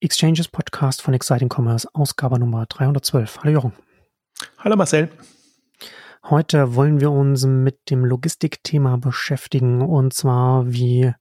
[0.00, 3.38] Exchanges Podcast von Exciting Commerce, Ausgabe Nummer 312.
[3.42, 3.72] Hallo Jochen.
[4.58, 5.08] Hallo Marcel.
[6.24, 11.14] Heute wollen wir uns mit dem Logistikthema beschäftigen und zwar wie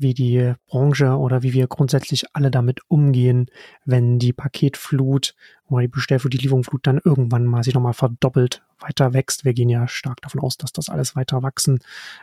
[0.00, 3.46] wie die Branche oder wie wir grundsätzlich alle damit umgehen,
[3.84, 5.34] wenn die Paketflut
[5.68, 9.44] oder die Bestellflut, die Lieferungsflut dann irgendwann mal sich nochmal verdoppelt weiter wächst.
[9.44, 11.80] Wir gehen ja stark davon aus, dass das alles weiter wachsen,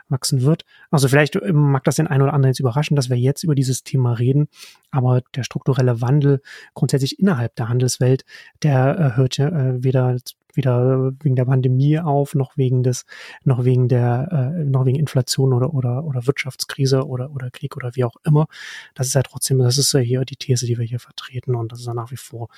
[0.10, 0.66] wachsen wird.
[0.92, 3.56] Also vielleicht ähm, mag das den einen oder anderen jetzt überraschen, dass wir jetzt über
[3.56, 4.48] dieses Thema reden,
[4.92, 6.42] aber der strukturelle Wandel
[6.74, 8.26] grundsätzlich innerhalb der Handelswelt,
[8.64, 10.18] der äh, hört ja äh, weder
[10.58, 13.06] weder wegen der Pandemie auf, noch wegen des,
[13.44, 17.96] noch wegen der, äh, noch wegen Inflation oder, oder, oder Wirtschaftskrise oder, oder Krieg oder
[17.96, 18.48] wie auch immer.
[18.96, 21.72] Das ist ja trotzdem, das ist ja hier die These, die wir hier vertreten und
[21.72, 22.50] das ist ja nach wie vor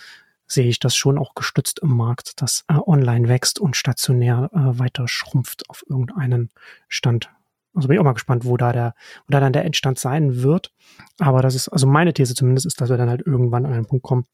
[0.52, 4.80] sehe ich das schon auch gestützt im Markt, dass äh, online wächst und stationär äh,
[4.80, 6.50] weiter schrumpft auf irgendeinen
[6.88, 7.30] Stand.
[7.76, 8.96] Also bin ich auch mal gespannt, wo da der,
[9.28, 10.74] wo da dann der Endstand sein wird.
[11.20, 13.86] Aber das ist, also meine These zumindest ist, dass wir dann halt irgendwann an einen
[13.86, 14.26] Punkt kommen,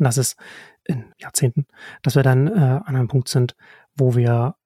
[0.00, 0.36] dass es
[0.84, 1.66] in Jahrzehnten,
[2.02, 3.54] dass wir dann äh, an einem Punkt sind,
[3.94, 4.56] wo wir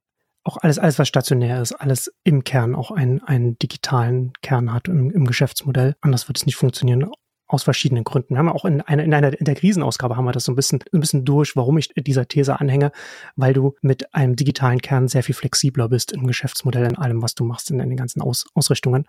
[0.44, 4.88] auch alles, alles, was stationär ist, alles im Kern auch einen, einen digitalen Kern hat
[4.88, 5.96] im, im Geschäftsmodell.
[6.00, 7.10] Anders wird es nicht funktionieren
[7.48, 8.34] aus verschiedenen Gründen.
[8.34, 10.56] Wir haben auch in einer, in einer in der Krisenausgabe haben wir das so ein
[10.56, 12.90] bisschen, ein bisschen durch, warum ich dieser These anhänge,
[13.36, 17.34] weil du mit einem digitalen Kern sehr viel flexibler bist im Geschäftsmodell in allem, was
[17.34, 19.06] du machst, in, in den ganzen Aus, Ausrichtungen.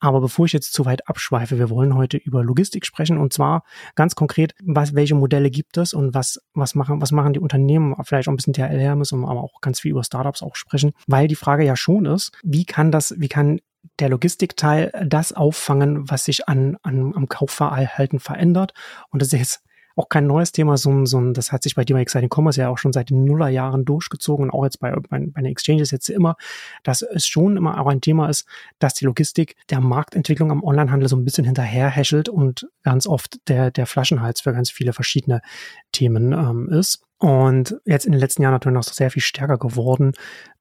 [0.00, 3.64] Aber bevor ich jetzt zu weit abschweife, wir wollen heute über Logistik sprechen und zwar
[3.94, 7.94] ganz konkret, was, welche Modelle gibt es und was, was machen, was machen die Unternehmen,
[8.04, 11.28] vielleicht auch ein bisschen DHL Hermes, aber auch ganz viel über Startups auch sprechen, weil
[11.28, 13.60] die Frage ja schon ist, wie kann das, wie kann
[13.98, 18.72] der Logistikteil das auffangen, was sich an, an, am Kaufverhalten verändert.
[19.10, 19.62] Und das ist jetzt
[19.98, 22.78] auch kein neues Thema, so, so das hat sich bei Dima Exciting Commerce ja auch
[22.78, 26.36] schon seit den Nullerjahren durchgezogen und auch jetzt bei, bei, bei den Exchanges jetzt immer,
[26.84, 28.46] dass es schon immer auch ein Thema ist,
[28.78, 33.72] dass die Logistik der Marktentwicklung am Onlinehandel so ein bisschen hinterherhäschelt und ganz oft der,
[33.72, 35.42] der Flaschenhals für ganz viele verschiedene
[35.90, 37.02] Themen ähm, ist.
[37.18, 40.12] Und jetzt in den letzten Jahren natürlich noch sehr viel stärker geworden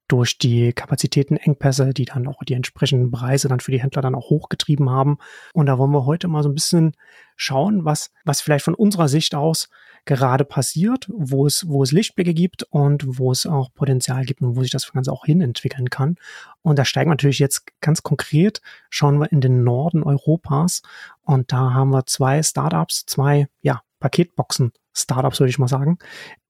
[0.07, 4.29] durch die Kapazitätenengpässe, die dann auch die entsprechenden Preise dann für die Händler dann auch
[4.29, 5.17] hochgetrieben haben.
[5.53, 6.93] Und da wollen wir heute mal so ein bisschen
[7.35, 9.69] schauen, was, was vielleicht von unserer Sicht aus
[10.05, 14.55] gerade passiert, wo es, wo es Lichtblicke gibt und wo es auch Potenzial gibt und
[14.55, 16.15] wo sich das Ganze auch hinentwickeln kann.
[16.61, 20.81] Und da steigen wir natürlich jetzt ganz konkret, schauen wir in den Norden Europas
[21.23, 25.97] und da haben wir zwei Startups, zwei, ja, Paketboxen Startups, würde ich mal sagen,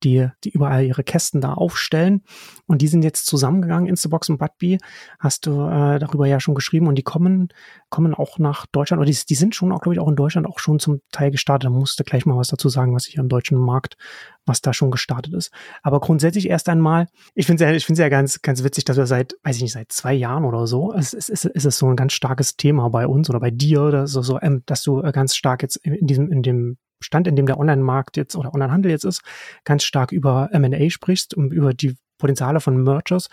[0.03, 2.23] die, die überall ihre Kästen da aufstellen.
[2.65, 4.77] Und die sind jetzt zusammengegangen, Instabox und Budbee,
[5.19, 6.87] hast du äh, darüber ja schon geschrieben.
[6.87, 7.49] Und die kommen,
[7.89, 10.47] kommen auch nach Deutschland, oder die, die sind schon auch, glaube ich, auch in Deutschland
[10.47, 11.65] auch schon zum Teil gestartet.
[11.65, 13.97] Da musste gleich mal was dazu sagen, was ich am deutschen Markt,
[14.45, 15.51] was da schon gestartet ist.
[15.83, 19.35] Aber grundsätzlich erst einmal, ich finde es ja, ja ganz, ganz witzig, dass wir seit,
[19.43, 21.95] weiß ich nicht, seit zwei Jahren oder so, es, es, es, es ist so ein
[21.95, 25.11] ganz starkes Thema bei uns oder bei dir, oder so, so ähm, dass du äh,
[25.11, 28.91] ganz stark jetzt in diesem, in dem Stand, in dem der Online-Markt jetzt oder Online-Handel
[28.91, 29.21] jetzt ist,
[29.63, 33.29] ganz stark über M&A sprichst und über die Potenziale von Mergers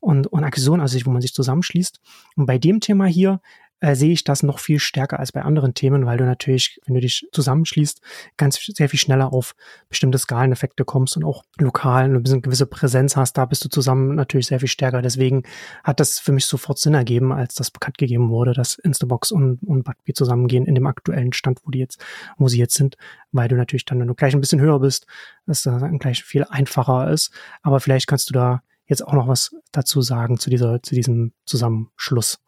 [0.00, 2.00] und, und Akquisitionen, also wo man sich zusammenschließt.
[2.36, 3.40] Und bei dem Thema hier
[3.80, 6.94] äh, sehe ich das noch viel stärker als bei anderen Themen, weil du natürlich, wenn
[6.94, 8.00] du dich zusammenschließt,
[8.36, 9.54] ganz sehr viel schneller auf
[9.88, 13.34] bestimmte Skaleneffekte kommst und auch lokal eine gewisse Präsenz hast.
[13.34, 15.02] Da bist du zusammen natürlich sehr viel stärker.
[15.02, 15.44] Deswegen
[15.84, 19.62] hat das für mich sofort Sinn ergeben, als das bekannt gegeben wurde, dass Instabox und,
[19.62, 22.04] und Budbee zusammengehen in dem aktuellen Stand, wo die jetzt,
[22.36, 22.96] wo sie jetzt sind,
[23.32, 25.06] weil du natürlich dann, wenn du gleich ein bisschen höher bist,
[25.46, 27.32] dass das dann gleich viel einfacher ist.
[27.62, 31.32] Aber vielleicht kannst du da jetzt auch noch was dazu sagen zu dieser, zu diesem
[31.44, 32.40] Zusammenschluss.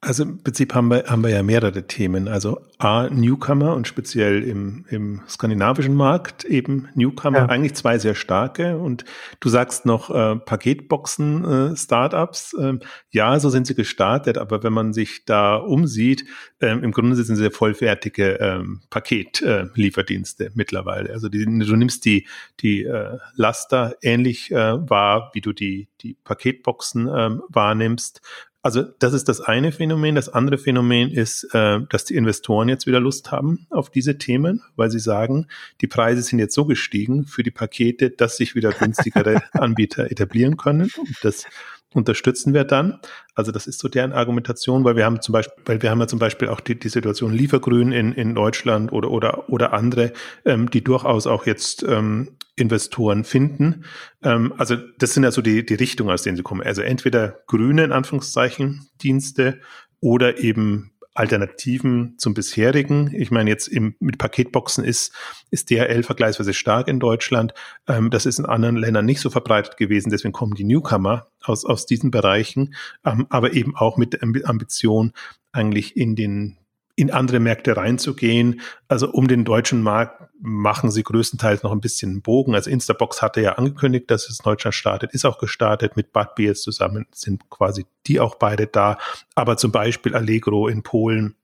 [0.00, 2.28] Also im Prinzip haben wir, haben wir ja mehrere Themen.
[2.28, 7.46] Also A, Newcomer und speziell im, im skandinavischen Markt eben Newcomer, ja.
[7.46, 8.78] eigentlich zwei sehr starke.
[8.78, 9.04] Und
[9.40, 12.54] du sagst noch äh, Paketboxen, äh, Startups.
[12.60, 12.78] Ähm,
[13.10, 16.24] ja, so sind sie gestartet, aber wenn man sich da umsieht,
[16.60, 21.10] ähm, im Grunde sind sie vollfertige ähm, Paketlieferdienste äh, mittlerweile.
[21.10, 22.28] Also die, du nimmst die,
[22.60, 28.20] die äh, Laster ähnlich äh, wahr, wie du die, die Paketboxen ähm, wahrnimmst
[28.68, 30.14] also das ist das eine Phänomen.
[30.14, 34.62] Das andere Phänomen ist, äh, dass die Investoren jetzt wieder Lust haben auf diese Themen,
[34.76, 35.46] weil sie sagen,
[35.80, 40.58] die Preise sind jetzt so gestiegen für die Pakete, dass sich wieder günstigere Anbieter etablieren
[40.58, 40.90] können.
[40.98, 41.46] Und das
[41.94, 42.98] unterstützen wir dann.
[43.34, 46.06] Also das ist so deren Argumentation, weil wir haben zum Beispiel, weil wir haben ja
[46.06, 50.12] zum Beispiel auch die, die Situation Liefergrün in, in Deutschland oder oder oder andere,
[50.44, 53.84] ähm, die durchaus auch jetzt ähm, Investoren finden.
[54.22, 56.62] Ähm, also das sind ja so die, die Richtungen, aus denen sie kommen.
[56.62, 59.60] Also entweder grüne in Anführungszeichen Dienste
[60.00, 63.12] oder eben Alternativen zum bisherigen.
[63.12, 65.12] Ich meine, jetzt im, mit Paketboxen ist,
[65.50, 67.54] ist DHL vergleichsweise stark in Deutschland.
[67.88, 70.10] Ähm, das ist in anderen Ländern nicht so verbreitet gewesen.
[70.10, 72.74] Deswegen kommen die Newcomer aus, aus diesen Bereichen,
[73.04, 75.12] ähm, aber eben auch mit der Ambition,
[75.50, 76.56] eigentlich in den
[76.98, 78.60] in andere Märkte reinzugehen.
[78.88, 82.56] Also um den deutschen Markt machen sie größtenteils noch ein bisschen einen Bogen.
[82.56, 86.34] Also Instabox hatte ja angekündigt, dass es in Deutschland startet, ist auch gestartet mit Bad
[86.34, 88.98] Beers zusammen, sind quasi die auch beide da.
[89.36, 91.36] Aber zum Beispiel Allegro in Polen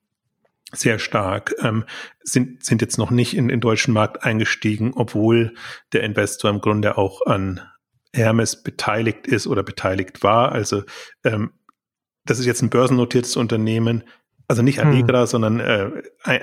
[0.73, 1.85] sehr stark, ähm,
[2.25, 5.55] sind, sind jetzt noch nicht in den deutschen Markt eingestiegen, obwohl
[5.93, 7.61] der Investor im Grunde auch an
[8.13, 10.51] Hermes beteiligt ist oder beteiligt war.
[10.51, 10.83] Also
[11.23, 11.53] ähm,
[12.25, 14.03] das ist jetzt ein börsennotiertes Unternehmen,
[14.49, 15.27] also nicht Allegra, hm.
[15.27, 15.91] sondern äh,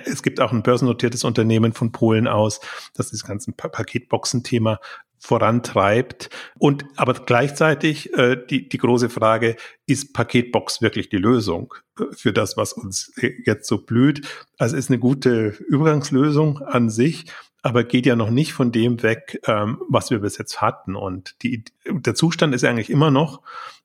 [0.06, 2.60] es gibt auch ein börsennotiertes Unternehmen von Polen aus,
[2.96, 4.80] das dieses ganze pa Paketboxen-Thema
[5.22, 6.32] vorantreibt.
[6.58, 9.56] Und aber gleichzeitig äh, die, die große Frage,
[9.86, 13.14] ist Paketbox wirklich die Lösung äh, für das, was uns
[13.46, 14.28] jetzt so blüht?
[14.58, 17.26] Also ist eine gute Übergangslösung an sich,
[17.62, 20.96] aber geht ja noch nicht von dem weg, ähm, was wir bis jetzt hatten.
[20.96, 23.42] Und die, der Zustand ist eigentlich immer noch,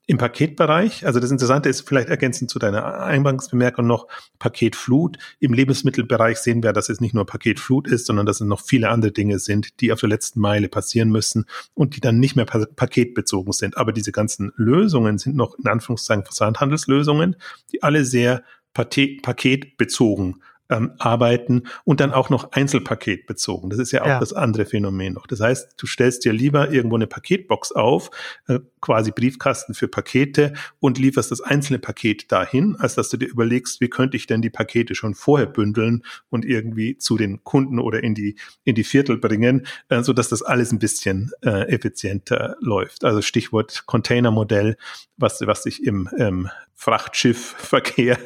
[0.08, 4.06] im Paketbereich, also das Interessante ist vielleicht ergänzend zu deiner Eingangsbemerkung noch
[4.38, 5.18] Paketflut.
[5.40, 8.90] Im Lebensmittelbereich sehen wir, dass es nicht nur Paketflut ist, sondern dass es noch viele
[8.90, 11.44] andere Dinge sind, die auf der letzten Meile passieren müssen
[11.74, 13.76] und die dann nicht mehr paketbezogen sind.
[13.76, 17.34] Aber diese ganzen Lösungen sind noch in Anführungszeichen Versandhandelslösungen,
[17.72, 18.44] die alle sehr
[18.74, 23.70] paketbezogen ähm, arbeiten und dann auch noch Einzelpaket bezogen.
[23.70, 24.20] Das ist ja auch ja.
[24.20, 25.26] das andere Phänomen noch.
[25.26, 28.10] Das heißt, du stellst dir lieber irgendwo eine Paketbox auf,
[28.48, 33.26] äh, quasi Briefkasten für Pakete und lieferst das einzelne Paket dahin, als dass du dir
[33.26, 37.80] überlegst, wie könnte ich denn die Pakete schon vorher bündeln und irgendwie zu den Kunden
[37.80, 41.68] oder in die, in die Viertel bringen, äh, so dass das alles ein bisschen äh,
[41.68, 43.04] effizienter läuft.
[43.04, 44.76] Also Stichwort Containermodell,
[45.16, 48.18] was, was sich im ähm, Frachtschiffverkehr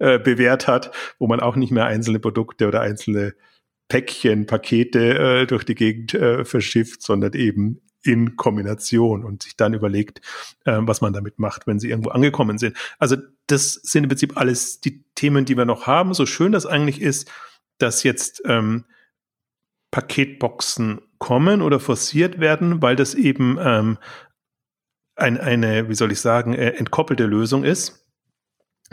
[0.00, 3.34] äh, bewährt hat, wo man auch nicht mehr einzelne Produkte oder einzelne
[3.86, 9.74] Päckchen, Pakete äh, durch die Gegend äh, verschifft, sondern eben in Kombination und sich dann
[9.74, 10.20] überlegt,
[10.64, 12.76] äh, was man damit macht, wenn sie irgendwo angekommen sind.
[12.98, 13.16] Also
[13.46, 16.14] das sind im Prinzip alles die Themen, die wir noch haben.
[16.14, 17.30] So schön das eigentlich ist,
[17.78, 18.84] dass jetzt ähm,
[19.90, 23.98] Paketboxen kommen oder forciert werden, weil das eben ähm,
[25.16, 28.06] ein, eine, wie soll ich sagen, äh, entkoppelte Lösung ist.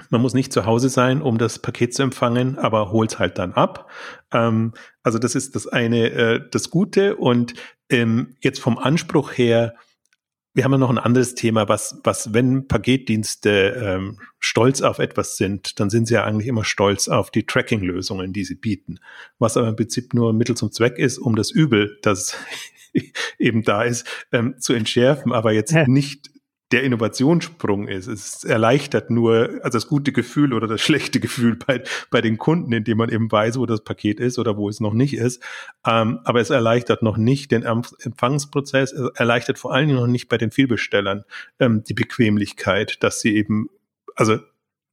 [0.09, 3.53] Man muss nicht zu Hause sein, um das Paket zu empfangen, aber holt halt dann
[3.53, 3.89] ab.
[4.31, 4.73] Ähm,
[5.03, 7.15] also das ist das eine, äh, das Gute.
[7.15, 7.53] Und
[7.89, 9.75] ähm, jetzt vom Anspruch her,
[10.53, 15.35] wir haben ja noch ein anderes Thema, was, was wenn Paketdienste ähm, stolz auf etwas
[15.35, 18.99] sind, dann sind sie ja eigentlich immer stolz auf die Tracking-Lösungen, die sie bieten.
[19.37, 22.37] Was aber im Prinzip nur Mittel zum Zweck ist, um das Übel, das
[23.37, 26.29] eben da ist, ähm, zu entschärfen, aber jetzt nicht
[26.71, 28.07] der Innovationssprung ist.
[28.07, 32.71] Es erleichtert nur also das gute Gefühl oder das schlechte Gefühl bei, bei den Kunden,
[32.71, 35.41] indem man eben weiß, wo das Paket ist oder wo es noch nicht ist.
[35.85, 40.27] Ähm, aber es erleichtert noch nicht den Empfangsprozess, es erleichtert vor allen Dingen noch nicht
[40.27, 41.23] bei den Vielbestellern
[41.59, 43.69] ähm, die Bequemlichkeit, dass sie eben,
[44.15, 44.39] also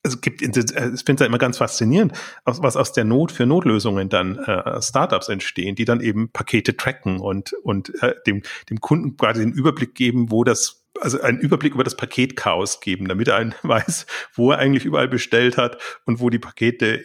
[0.05, 2.13] es gibt, ich finde es ja immer ganz faszinierend,
[2.45, 7.21] was aus der Not für Notlösungen dann äh, Startups entstehen, die dann eben Pakete tracken
[7.21, 11.75] und, und äh, dem, dem Kunden quasi den Überblick geben, wo das also einen Überblick
[11.75, 16.21] über das Paketchaos geben, damit er einen weiß, wo er eigentlich überall bestellt hat und
[16.21, 17.05] wo die Pakete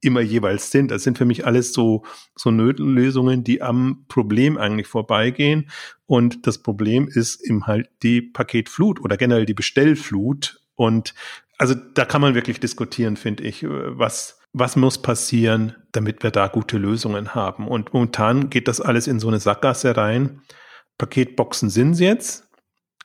[0.00, 0.90] immer jeweils sind.
[0.90, 2.04] Das sind für mich alles so,
[2.36, 5.70] so Lösungen, die am Problem eigentlich vorbeigehen.
[6.06, 10.60] Und das Problem ist eben halt die Paketflut oder generell die Bestellflut.
[10.76, 11.14] Und
[11.58, 16.46] also da kann man wirklich diskutieren, finde ich, was, was muss passieren, damit wir da
[16.46, 17.66] gute Lösungen haben.
[17.66, 20.42] Und momentan geht das alles in so eine Sackgasse rein.
[20.96, 22.47] Paketboxen sind jetzt.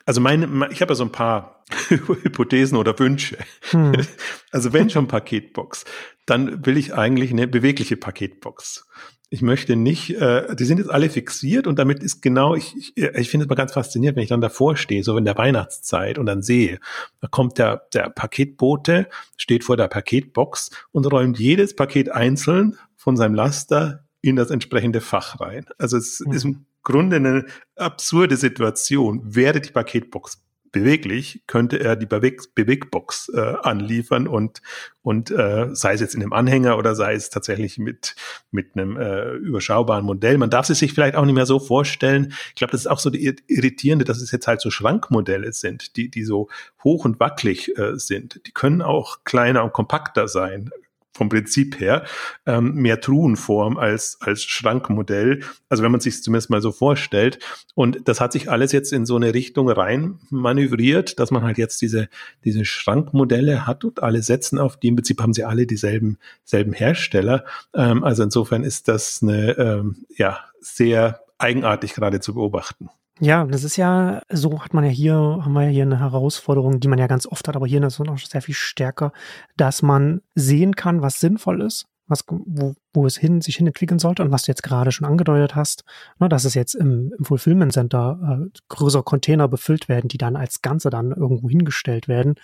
[0.06, 3.38] Also meine, ich habe ja so ein paar Hypothesen oder Wünsche.
[3.70, 3.92] Hm.
[4.52, 5.84] Also wenn schon Paketbox,
[6.26, 8.86] dann will ich eigentlich eine bewegliche Paketbox.
[9.28, 12.96] Ich möchte nicht, äh, die sind jetzt alle fixiert und damit ist genau, ich, ich,
[12.96, 16.18] ich finde es mal ganz faszinierend, wenn ich dann davor stehe, so in der Weihnachtszeit
[16.18, 16.78] und dann sehe,
[17.20, 23.16] da kommt der, der Paketbote, steht vor der Paketbox und räumt jedes Paket einzeln von
[23.16, 25.66] seinem Laster in das entsprechende Fach rein.
[25.78, 26.32] Also es mhm.
[26.32, 29.34] ist im Grunde eine absurde Situation.
[29.34, 34.60] Wäre die Paketbox beweglich, könnte er die Beweg Bewegbox äh, anliefern und,
[35.02, 38.16] und äh, sei es jetzt in einem Anhänger oder sei es tatsächlich mit,
[38.50, 40.36] mit einem äh, überschaubaren Modell.
[40.36, 42.34] Man darf es sich vielleicht auch nicht mehr so vorstellen.
[42.48, 45.96] Ich glaube, das ist auch so die Irritierende, dass es jetzt halt so Schrankmodelle sind,
[45.96, 46.48] die, die so
[46.82, 48.40] hoch und wackelig äh, sind.
[48.44, 50.70] Die können auch kleiner und kompakter sein
[51.14, 52.04] vom Prinzip her
[52.44, 55.42] ähm, mehr Truhenform als, als Schrankmodell.
[55.68, 57.38] Also wenn man sich zumindest mal so vorstellt.
[57.74, 61.56] Und das hat sich alles jetzt in so eine Richtung rein manövriert, dass man halt
[61.56, 62.08] jetzt diese,
[62.44, 64.88] diese Schrankmodelle hat und alle setzen auf die.
[64.88, 67.44] Im Prinzip haben sie alle dieselben selben Hersteller.
[67.74, 72.90] Ähm, also insofern ist das eine ähm, ja, sehr eigenartig gerade zu beobachten.
[73.20, 76.80] Ja, das ist ja, so hat man ja hier, haben wir ja hier eine Herausforderung,
[76.80, 79.12] die man ja ganz oft hat, aber hier ist es noch sehr viel stärker,
[79.56, 83.98] dass man sehen kann, was sinnvoll ist was, wo, wo es hin, sich hin entwickeln
[83.98, 85.84] sollte und was du jetzt gerade schon angedeutet hast,
[86.18, 90.36] ne, dass es jetzt im, im Fulfillment Center äh, größere Container befüllt werden, die dann
[90.36, 92.34] als Ganze dann irgendwo hingestellt werden,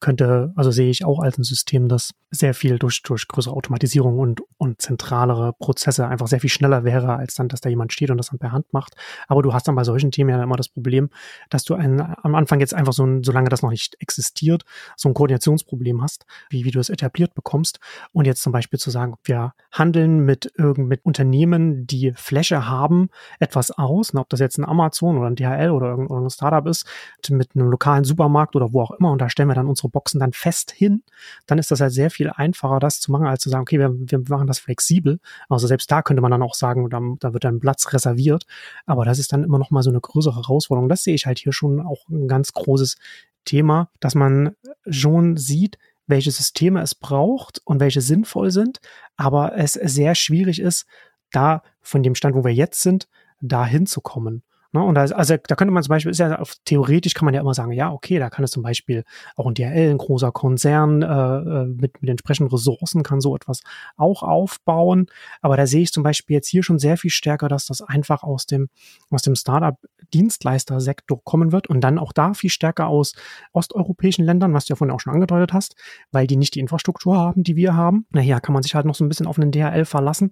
[0.00, 4.18] könnte, also sehe ich auch als ein System, das sehr viel durch, durch größere Automatisierung
[4.18, 8.10] und, und zentralere Prozesse einfach sehr viel schneller wäre, als dann, dass da jemand steht
[8.10, 8.94] und das dann per Hand macht.
[9.28, 11.10] Aber du hast dann bei solchen Themen ja immer das Problem,
[11.50, 14.64] dass du ein, am Anfang jetzt einfach so ein, solange das noch nicht existiert,
[14.96, 17.78] so ein Koordinationsproblem hast, wie, wie du es etabliert bekommst.
[18.12, 23.08] Und jetzt zum Beispiel zu sagen, wir handeln mit irgend mit Unternehmen, die Fläche haben,
[23.38, 26.86] etwas aus, und ob das jetzt ein Amazon oder ein DHL oder irgendein Startup ist,
[27.30, 30.20] mit einem lokalen Supermarkt oder wo auch immer, und da stellen wir dann unsere Boxen
[30.20, 31.02] dann fest hin,
[31.46, 33.92] dann ist das halt sehr viel einfacher, das zu machen, als zu sagen, okay, wir,
[33.92, 35.18] wir machen das flexibel.
[35.48, 38.46] Also selbst da könnte man dann auch sagen, da, da wird dann Platz reserviert.
[38.86, 40.88] Aber das ist dann immer noch mal so eine größere Herausforderung.
[40.88, 42.96] Das sehe ich halt hier schon auch ein ganz großes
[43.44, 44.56] Thema, dass man
[44.88, 48.80] schon sieht, welche Systeme es braucht und welche sinnvoll sind,
[49.16, 50.86] aber es sehr schwierig ist,
[51.30, 53.08] da von dem Stand, wo wir jetzt sind,
[53.40, 54.42] da hinzukommen.
[54.74, 54.82] Ne?
[54.82, 57.40] Und da, also da könnte man zum Beispiel, ist ja auf, theoretisch kann man ja
[57.40, 59.04] immer sagen, ja, okay, da kann es zum Beispiel
[59.36, 63.60] auch ein DHL, ein großer Konzern äh, äh, mit, mit entsprechenden Ressourcen kann so etwas
[63.96, 65.06] auch aufbauen.
[65.40, 68.24] Aber da sehe ich zum Beispiel jetzt hier schon sehr viel stärker, dass das einfach
[68.24, 68.68] aus dem,
[69.10, 73.14] aus dem Startup-Dienstleister-Sektor kommen wird und dann auch da viel stärker aus
[73.52, 75.76] osteuropäischen Ländern, was du ja vorhin auch schon angedeutet hast,
[76.10, 78.06] weil die nicht die Infrastruktur haben, die wir haben.
[78.10, 80.30] Naja, kann man sich halt noch so ein bisschen auf einen DHL verlassen.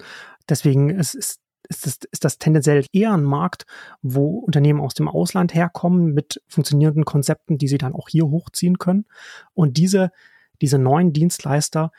[0.49, 3.67] Deswegen ist, ist ist das, ist das tendenziell eher ein Markt,
[4.03, 8.79] wo Unternehmen aus dem Ausland herkommen mit funktionierenden Konzepten, die sie dann auch hier hochziehen
[8.79, 9.07] können.
[9.55, 10.11] Und diese,
[10.61, 11.93] diese neuen Dienstleister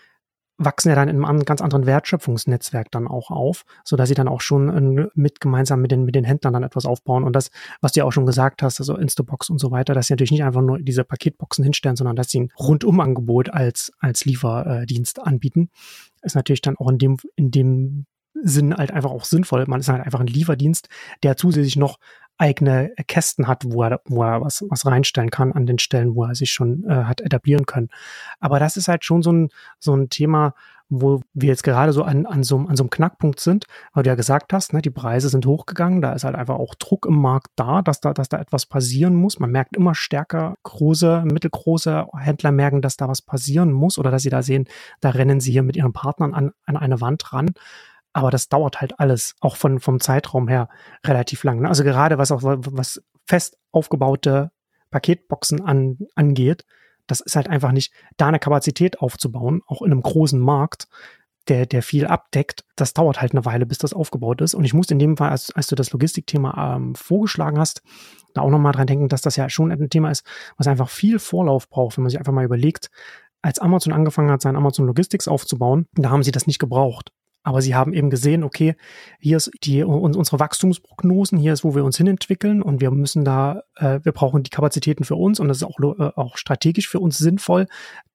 [0.57, 4.27] wachsen ja dann in einem ganz anderen Wertschöpfungsnetzwerk dann auch auf, so dass sie dann
[4.27, 7.49] auch schon mit gemeinsam mit den mit den Händlern dann etwas aufbauen und das,
[7.81, 10.31] was du ja auch schon gesagt hast, also Instabox und so weiter, dass sie natürlich
[10.31, 15.69] nicht einfach nur diese Paketboxen hinstellen, sondern dass sie ein Rundumangebot als als Lieferdienst anbieten,
[16.21, 19.65] ist natürlich dann auch in dem in dem Sinn halt einfach auch sinnvoll.
[19.67, 20.89] Man ist halt einfach ein Lieferdienst,
[21.23, 21.97] der zusätzlich noch
[22.37, 26.25] eigene Kästen hat, wo er, wo er was, was reinstellen kann an den Stellen, wo
[26.25, 27.89] er sich schon äh, hat etablieren können.
[28.39, 29.49] Aber das ist halt schon so ein,
[29.79, 30.53] so ein Thema,
[30.89, 34.09] wo wir jetzt gerade so an, an, so, an so einem Knackpunkt sind, weil du
[34.09, 37.15] ja gesagt hast, ne, die Preise sind hochgegangen, da ist halt einfach auch Druck im
[37.15, 39.39] Markt da, dass da, dass da etwas passieren muss.
[39.39, 44.23] Man merkt immer stärker, große, mittelgroße Händler merken, dass da was passieren muss oder dass
[44.23, 44.67] sie da sehen,
[45.01, 47.51] da rennen sie hier mit ihren Partnern an, an eine Wand ran.
[48.13, 50.69] Aber das dauert halt alles, auch von, vom Zeitraum her
[51.05, 51.61] relativ lang.
[51.61, 51.67] Ne?
[51.67, 54.51] Also gerade was auch, was fest aufgebaute
[54.91, 56.65] Paketboxen an, angeht,
[57.07, 60.87] das ist halt einfach nicht, da eine Kapazität aufzubauen, auch in einem großen Markt,
[61.49, 64.53] der, der viel abdeckt, das dauert halt eine Weile, bis das aufgebaut ist.
[64.53, 67.81] Und ich musste in dem Fall, als, als du das Logistikthema ähm, vorgeschlagen hast,
[68.33, 70.25] da auch nochmal dran denken, dass das ja schon ein Thema ist,
[70.57, 72.89] was einfach viel Vorlauf braucht, wenn man sich einfach mal überlegt,
[73.41, 77.11] als Amazon angefangen hat, sein Amazon Logistics aufzubauen, da haben sie das nicht gebraucht.
[77.43, 78.75] Aber sie haben eben gesehen, okay,
[79.19, 83.63] hier ist die unsere Wachstumsprognosen, hier ist, wo wir uns hinentwickeln und wir müssen da,
[83.75, 86.99] äh, wir brauchen die Kapazitäten für uns und das ist auch, äh, auch strategisch für
[86.99, 87.67] uns sinnvoll,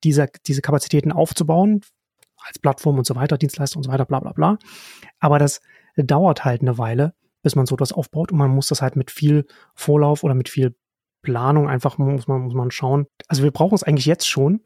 [0.02, 1.82] diese, diese Kapazitäten aufzubauen,
[2.38, 4.58] als Plattform und so weiter, Dienstleister und so weiter, bla bla bla.
[5.20, 5.60] Aber das
[5.96, 9.10] dauert halt eine Weile, bis man so etwas aufbaut und man muss das halt mit
[9.10, 10.74] viel Vorlauf oder mit viel
[11.22, 13.06] Planung einfach muss man, muss man schauen.
[13.26, 14.60] Also wir brauchen es eigentlich jetzt schon.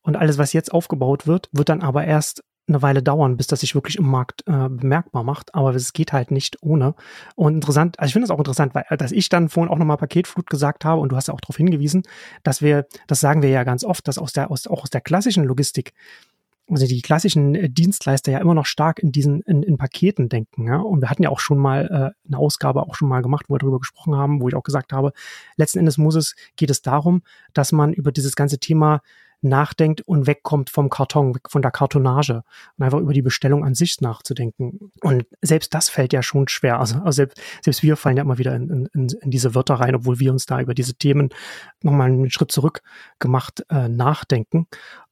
[0.00, 3.60] Und alles, was jetzt aufgebaut wird, wird dann aber erst eine Weile dauern, bis das
[3.60, 5.54] sich wirklich im Markt äh, bemerkbar macht.
[5.54, 6.94] Aber es geht halt nicht ohne.
[7.34, 9.96] Und interessant, also ich finde es auch interessant, weil dass ich dann vorhin auch nochmal
[9.96, 12.02] Paketflut gesagt habe und du hast ja auch darauf hingewiesen,
[12.42, 15.00] dass wir, das sagen wir ja ganz oft, dass aus der, aus, auch aus der
[15.00, 15.92] klassischen Logistik,
[16.70, 20.66] also die klassischen äh, Dienstleister ja immer noch stark in diesen, in, in Paketen denken.
[20.66, 20.78] Ja?
[20.78, 23.54] Und wir hatten ja auch schon mal äh, eine Ausgabe auch schon mal gemacht, wo
[23.54, 25.12] wir darüber gesprochen haben, wo ich auch gesagt habe,
[25.56, 27.22] letzten Endes muss es, geht es darum,
[27.54, 29.00] dass man über dieses ganze Thema
[29.40, 32.42] nachdenkt und wegkommt vom Karton, weg von der Kartonage
[32.76, 34.92] und einfach über die Bestellung an sich nachzudenken.
[35.02, 36.80] Und selbst das fällt ja schon schwer.
[36.80, 39.94] Also, also selbst, selbst wir fallen ja immer wieder in, in, in diese Wörter rein,
[39.94, 41.30] obwohl wir uns da über diese Themen
[41.82, 42.82] nochmal einen Schritt zurück
[43.18, 44.66] gemacht äh, nachdenken.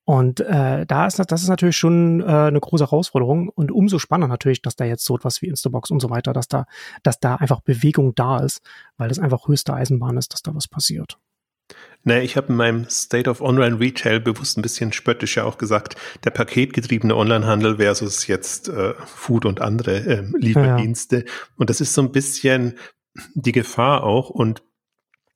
[0.09, 4.29] Und äh, da ist das, ist natürlich schon äh, eine große Herausforderung und umso spannender
[4.29, 6.67] natürlich, dass da jetzt so etwas wie Instabox und so weiter, dass da,
[7.03, 8.61] dass da einfach Bewegung da ist,
[8.99, 11.19] weil das einfach höchste Eisenbahn ist, dass da was passiert.
[12.07, 15.59] Nee, ich habe in meinem State of Online Retail bewusst ein bisschen spöttisch ja auch
[15.59, 21.25] gesagt, der paketgetriebene Onlinehandel versus jetzt äh, Food und andere äh, Lieferdienste.
[21.27, 21.33] Ja.
[21.57, 22.79] Und das ist so ein bisschen
[23.35, 24.31] die Gefahr auch.
[24.31, 24.63] Und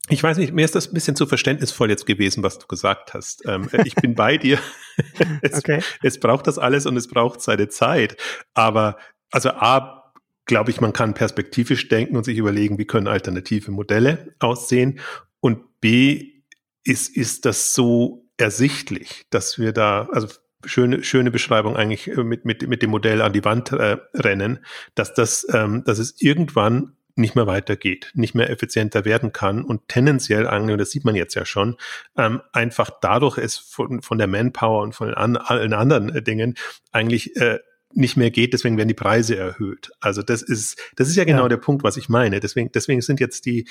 [0.08, 3.14] ich weiß nicht, mir ist das ein bisschen zu verständnisvoll jetzt gewesen, was du gesagt
[3.14, 3.42] hast.
[3.46, 4.60] Ähm, äh, ich bin bei dir.
[5.42, 5.82] es, okay.
[6.04, 8.16] es braucht das alles und es braucht seine Zeit.
[8.54, 8.96] Aber
[9.32, 10.12] also A,
[10.46, 15.00] glaube ich, man kann perspektivisch denken und sich überlegen, wie können alternative Modelle aussehen.
[15.40, 16.39] Und B,
[16.84, 20.28] ist, ist das so ersichtlich, dass wir da, also
[20.64, 24.64] schöne, schöne Beschreibung eigentlich äh, mit, mit, mit dem Modell an die Wand äh, rennen,
[24.94, 29.88] dass das, ähm, dass es irgendwann nicht mehr weitergeht, nicht mehr effizienter werden kann und
[29.88, 30.46] tendenziell
[30.76, 31.76] das sieht man jetzt ja schon,
[32.16, 36.54] ähm, einfach dadurch es von, von der Manpower und von allen anderen Dingen
[36.92, 37.58] eigentlich äh,
[37.92, 39.90] nicht mehr geht, deswegen werden die Preise erhöht.
[40.00, 41.48] Also das ist, das ist ja genau ja.
[41.48, 42.38] der Punkt, was ich meine.
[42.38, 43.66] Deswegen, deswegen sind jetzt die,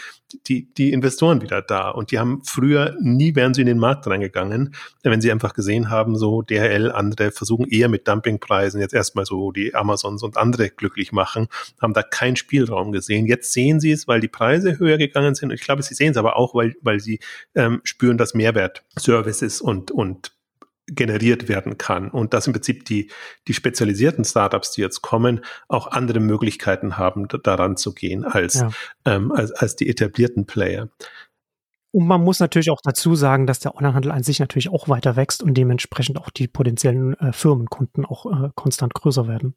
[0.47, 4.07] die, die Investoren wieder da und die haben früher nie wären sie in den Markt
[4.07, 9.25] reingegangen, wenn sie einfach gesehen haben, so DHL, andere versuchen eher mit Dumpingpreisen jetzt erstmal
[9.25, 11.47] so die Amazons und andere glücklich machen,
[11.81, 13.25] haben da keinen Spielraum gesehen.
[13.25, 15.49] Jetzt sehen sie es, weil die Preise höher gegangen sind.
[15.49, 17.19] Und ich glaube, sie sehen es aber auch, weil, weil sie
[17.55, 20.33] ähm, spüren, dass Mehrwert Services und, und
[20.91, 23.09] generiert werden kann und dass im Prinzip die,
[23.47, 28.69] die spezialisierten Startups, die jetzt kommen, auch andere Möglichkeiten haben, daran zu gehen als, ja.
[29.05, 30.89] ähm, als, als die etablierten Player.
[31.91, 35.15] Und man muss natürlich auch dazu sagen, dass der Onlinehandel an sich natürlich auch weiter
[35.15, 39.55] wächst und dementsprechend auch die potenziellen äh, Firmenkunden auch äh, konstant größer werden.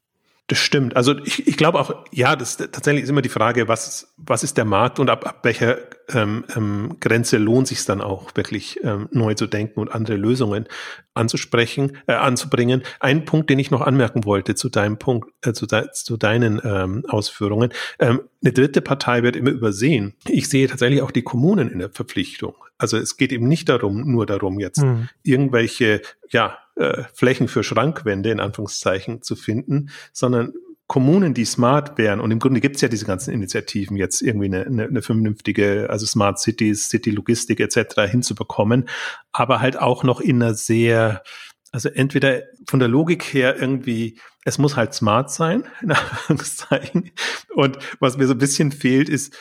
[0.53, 0.97] Das stimmt.
[0.97, 4.59] Also ich, ich glaube auch, ja, das tatsächlich ist immer die Frage, was, was ist
[4.59, 5.79] der Markt und ab, ab welcher
[6.11, 10.69] ähm, ähm, Grenze lohnt sich dann auch wirklich ähm, neu zu denken und andere Lösungen
[11.15, 12.83] anzusprechen, äh, anzubringen.
[13.01, 16.61] Ein Punkt, den ich noch anmerken wollte zu deinem Punkt, äh, zu, de, zu deinen
[16.63, 17.73] ähm, Ausführungen.
[17.99, 20.13] Ähm, eine dritte Partei wird immer übersehen.
[20.29, 22.57] Ich sehe tatsächlich auch die Kommunen in der Verpflichtung.
[22.83, 25.09] Also es geht eben nicht darum, nur darum, jetzt mhm.
[25.23, 30.53] irgendwelche, ja, äh, Flächen für Schrankwände in Anführungszeichen zu finden, sondern
[30.87, 34.47] Kommunen, die smart wären, und im Grunde gibt es ja diese ganzen Initiativen, jetzt irgendwie
[34.47, 38.11] eine, eine, eine vernünftige, also Smart Cities, City Logistik etc.
[38.11, 38.89] hinzubekommen,
[39.31, 41.23] aber halt auch noch in einer sehr,
[41.71, 47.11] also entweder von der Logik her irgendwie, es muss halt smart sein, in Anführungszeichen.
[47.55, 49.35] Und was mir so ein bisschen fehlt, ist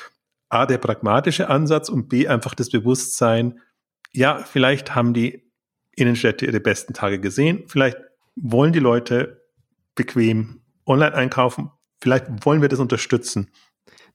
[0.51, 3.59] A, der pragmatische Ansatz und B, einfach das Bewusstsein,
[4.13, 5.51] ja, vielleicht haben die
[5.95, 7.63] Innenstädte ihre besten Tage gesehen.
[7.67, 7.97] Vielleicht
[8.35, 9.41] wollen die Leute
[9.95, 11.71] bequem online einkaufen.
[12.01, 13.51] Vielleicht wollen wir das unterstützen.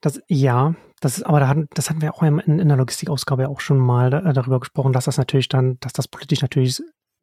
[0.01, 3.43] Das, ja, das ist, aber da hatten, das hatten wir auch in, in der Logistikausgabe
[3.43, 6.81] ja auch schon mal da, darüber gesprochen, dass das natürlich dann, dass das politisch natürlich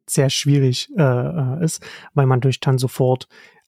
[0.09, 3.27] sehr schwierig äh, äh ist, weil man durch dann sofort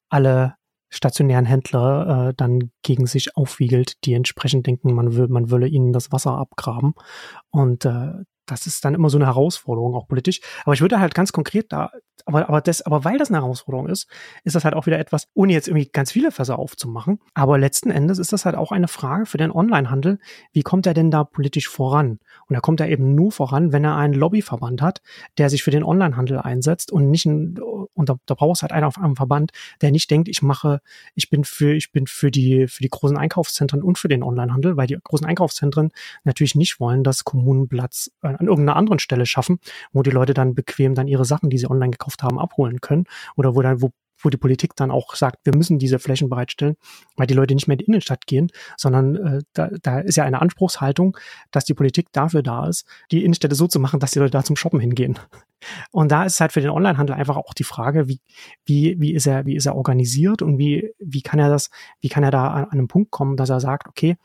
[0.09, 0.55] alle
[0.89, 5.93] stationären Händler äh, dann gegen sich aufwiegelt, die entsprechend denken, man will, man wolle ihnen
[5.93, 6.93] das Wasser abgraben.
[7.49, 8.13] Und äh,
[8.47, 10.41] das ist dann immer so eine Herausforderung, auch politisch.
[10.63, 11.91] Aber ich würde halt ganz konkret da,
[12.25, 14.09] aber, aber das, aber weil das eine Herausforderung ist,
[14.43, 17.19] ist das halt auch wieder etwas, ohne jetzt irgendwie ganz viele Fässer aufzumachen.
[17.33, 20.19] Aber letzten Endes ist das halt auch eine Frage für den Onlinehandel.
[20.51, 22.19] Wie kommt er denn da politisch voran?
[22.47, 25.01] Und er kommt da eben nur voran, wenn er einen Lobbyverband hat,
[25.37, 27.59] der sich für den Onlinehandel einsetzt und nicht ein,
[27.93, 30.81] und da, da brauchst halt einen auf einem Verband, der nicht denkt, ich mache,
[31.15, 34.77] ich bin für, ich bin für die, für die großen Einkaufszentren und für den Onlinehandel,
[34.77, 35.91] weil die großen Einkaufszentren
[36.23, 39.59] natürlich nicht wollen, dass Kommunen Platz äh, an irgendeiner anderen Stelle schaffen,
[39.91, 43.05] wo die Leute dann bequem dann ihre Sachen, die sie online gekauft haben, abholen können
[43.35, 46.75] oder wo dann, wo wo die Politik dann auch sagt, wir müssen diese Flächen bereitstellen,
[47.15, 50.23] weil die Leute nicht mehr in die Innenstadt gehen, sondern äh, da, da ist ja
[50.23, 51.17] eine Anspruchshaltung,
[51.51, 54.43] dass die Politik dafür da ist, die Innenstädte so zu machen, dass die Leute da
[54.43, 55.19] zum Shoppen hingehen.
[55.91, 58.19] Und da ist halt für den Onlinehandel einfach auch die Frage, wie,
[58.65, 61.69] wie, wie ist er, wie ist er organisiert und wie, wie kann er das,
[61.99, 64.17] wie kann er da an, an einen Punkt kommen, dass er sagt, okay,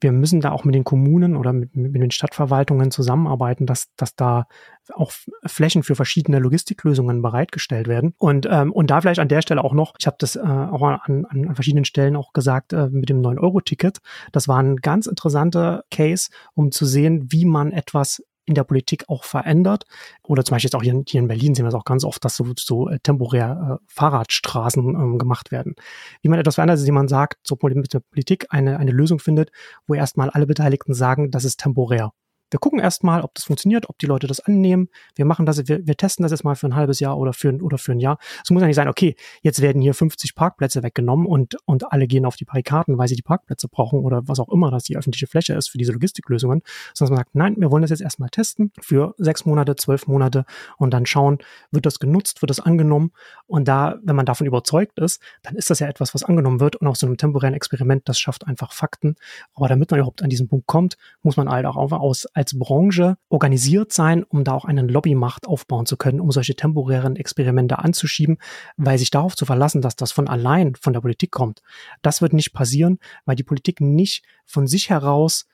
[0.00, 4.16] wir müssen da auch mit den Kommunen oder mit, mit den Stadtverwaltungen zusammenarbeiten, dass, dass
[4.16, 4.46] da
[4.94, 5.12] auch
[5.46, 8.14] Flächen für verschiedene Logistiklösungen bereitgestellt werden.
[8.18, 10.82] Und, ähm, und da vielleicht an der Stelle auch noch, ich habe das äh, auch
[10.82, 13.98] an, an, an verschiedenen Stellen auch gesagt, äh, mit dem 9-Euro-Ticket.
[14.32, 19.04] Das war ein ganz interessanter Case, um zu sehen, wie man etwas in der Politik
[19.08, 19.84] auch verändert.
[20.22, 22.24] Oder zum Beispiel jetzt auch hier, hier in Berlin sehen wir es auch ganz oft,
[22.24, 25.74] dass so, so äh, temporär äh, Fahrradstraßen ähm, gemacht werden.
[26.20, 29.50] Wie man etwas verändert, ist, wie man sagt, so der Politik eine, eine Lösung findet,
[29.86, 32.12] wo erstmal alle Beteiligten sagen, das ist temporär
[32.50, 34.88] wir gucken erstmal, ob das funktioniert, ob die Leute das annehmen.
[35.14, 37.52] Wir machen das, wir, wir testen das jetzt mal für ein halbes Jahr oder für,
[37.62, 38.18] oder für ein Jahr.
[38.42, 42.06] Es muss ja nicht sein, okay, jetzt werden hier 50 Parkplätze weggenommen und, und alle
[42.06, 44.96] gehen auf die Barrikaden, weil sie die Parkplätze brauchen oder was auch immer, dass die
[44.96, 46.62] öffentliche Fläche ist für diese Logistiklösungen.
[46.94, 50.44] Sondern man sagt, nein, wir wollen das jetzt erstmal testen für sechs Monate, zwölf Monate
[50.76, 51.38] und dann schauen,
[51.70, 53.12] wird das genutzt, wird das angenommen.
[53.46, 56.76] Und da, wenn man davon überzeugt ist, dann ist das ja etwas, was angenommen wird
[56.76, 59.16] und auch so einem temporären Experiment, das schafft einfach Fakten.
[59.54, 63.18] Aber damit man überhaupt an diesen Punkt kommt, muss man halt auch aus als Branche
[63.28, 68.38] organisiert sein, um da auch eine Lobbymacht aufbauen zu können, um solche temporären Experimente anzuschieben,
[68.78, 71.60] weil sich darauf zu verlassen, dass das von allein von der Politik kommt,
[72.00, 75.46] das wird nicht passieren, weil die Politik nicht von sich heraus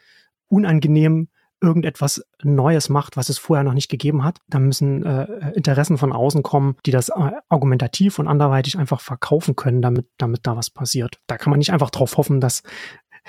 [0.46, 1.28] unangenehm
[1.60, 4.38] irgendetwas Neues macht, was es vorher noch nicht gegeben hat.
[4.46, 9.56] Da müssen äh, Interessen von außen kommen, die das äh, argumentativ und anderweitig einfach verkaufen
[9.56, 11.18] können, damit, damit da was passiert.
[11.26, 12.62] Da kann man nicht einfach drauf hoffen, dass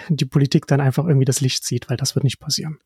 [0.09, 2.77] die Politik dann einfach irgendwie das Licht sieht, weil das wird nicht passieren.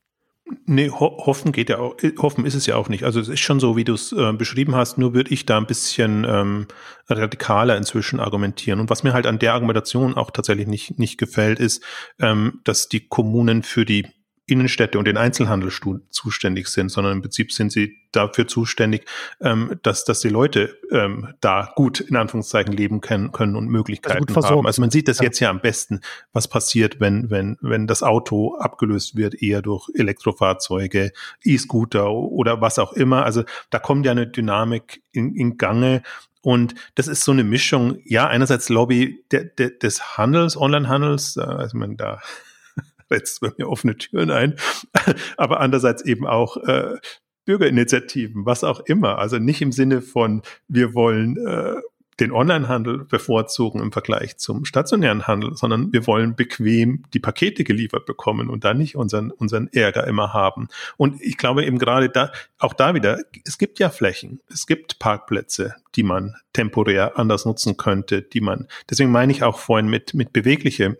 [0.65, 3.03] Nee, ho hoffen geht ja auch, hoffen ist es ja auch nicht.
[3.03, 5.57] Also es ist schon so, wie du es äh, beschrieben hast, nur würde ich da
[5.57, 6.67] ein bisschen ähm,
[7.09, 8.79] radikaler inzwischen argumentieren.
[8.79, 11.83] Und was mir halt an der Argumentation auch tatsächlich nicht, nicht gefällt, ist,
[12.19, 14.07] ähm, dass die Kommunen für die
[14.51, 15.71] Innenstädte und den Einzelhandel
[16.09, 19.05] zuständig sind, sondern im Prinzip sind sie dafür zuständig,
[19.39, 24.25] ähm, dass, dass die Leute ähm, da gut in Anführungszeichen leben können, können und Möglichkeiten
[24.35, 24.67] also haben.
[24.67, 25.23] Also man sieht das ja.
[25.23, 26.01] jetzt ja am besten,
[26.33, 31.11] was passiert, wenn, wenn, wenn das Auto abgelöst wird, eher durch Elektrofahrzeuge,
[31.43, 33.23] E-Scooter oder was auch immer.
[33.23, 36.03] Also da kommt ja eine Dynamik in, in Gange,
[36.43, 41.41] und das ist so eine Mischung, ja, einerseits Lobby de, de, des Handels, Onlinehandels, äh,
[41.41, 42.19] also man da
[43.11, 44.55] setzt bei mir offene Türen ein,
[45.37, 46.95] aber andererseits eben auch äh,
[47.45, 49.17] Bürgerinitiativen, was auch immer.
[49.17, 51.75] Also nicht im Sinne von, wir wollen äh,
[52.19, 58.05] den Onlinehandel bevorzugen im Vergleich zum stationären Handel, sondern wir wollen bequem die Pakete geliefert
[58.05, 60.67] bekommen und da nicht unseren, unseren Ärger immer haben.
[60.97, 64.99] Und ich glaube eben gerade da, auch da wieder, es gibt ja Flächen, es gibt
[64.99, 70.13] Parkplätze, die man temporär anders nutzen könnte, die man, deswegen meine ich auch vorhin mit,
[70.13, 70.99] mit bewegliche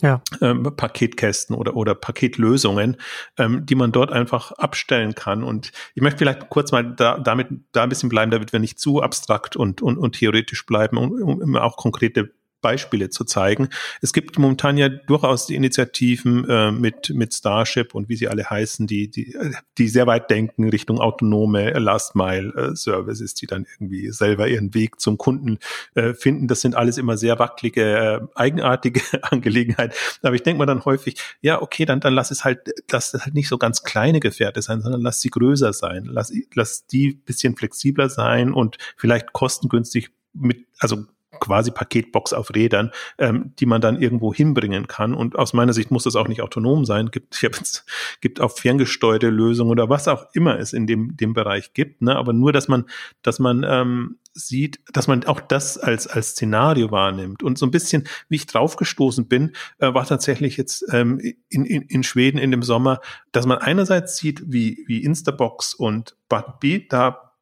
[0.00, 0.22] ja.
[0.40, 2.96] ähm, Paketkästen oder, oder Paketlösungen,
[3.38, 5.42] ähm, die man dort einfach abstellen kann.
[5.42, 8.78] Und ich möchte vielleicht kurz mal da, damit da ein bisschen bleiben, damit wir nicht
[8.78, 13.68] zu abstrakt und, und, und theoretisch bleiben, um, um auch konkrete Beispiele zu zeigen.
[14.00, 18.48] Es gibt momentan ja durchaus die Initiativen äh, mit, mit Starship und wie sie alle
[18.48, 19.36] heißen, die, die,
[19.78, 25.00] die sehr weit denken Richtung autonome Last Mile äh, die dann irgendwie selber ihren Weg
[25.00, 25.58] zum Kunden
[25.94, 26.48] äh, finden.
[26.48, 29.94] Das sind alles immer sehr wackelige, äh, eigenartige Angelegenheiten.
[30.22, 33.24] Aber ich denke mir dann häufig, ja, okay, dann, dann lass es halt, lass es
[33.24, 36.04] halt nicht so ganz kleine Gefährte sein, sondern lass sie größer sein.
[36.04, 41.06] Lass, lass die bisschen flexibler sein und vielleicht kostengünstig mit, also
[41.40, 45.14] quasi Paketbox auf Rädern, ähm, die man dann irgendwo hinbringen kann.
[45.14, 47.10] Und aus meiner Sicht muss das auch nicht autonom sein.
[47.10, 47.84] Gibt, ich jetzt,
[48.20, 52.02] gibt auch ferngesteuerte Lösungen oder was auch immer es in dem, dem Bereich gibt.
[52.02, 52.16] Ne?
[52.16, 52.84] Aber nur, dass man,
[53.22, 57.42] dass man ähm, sieht, dass man auch das als, als Szenario wahrnimmt.
[57.42, 61.82] Und so ein bisschen, wie ich draufgestoßen bin, äh, war tatsächlich jetzt ähm, in, in,
[61.82, 63.00] in Schweden in dem Sommer,
[63.32, 67.32] dass man einerseits sieht, wie, wie Instabox und Budbee da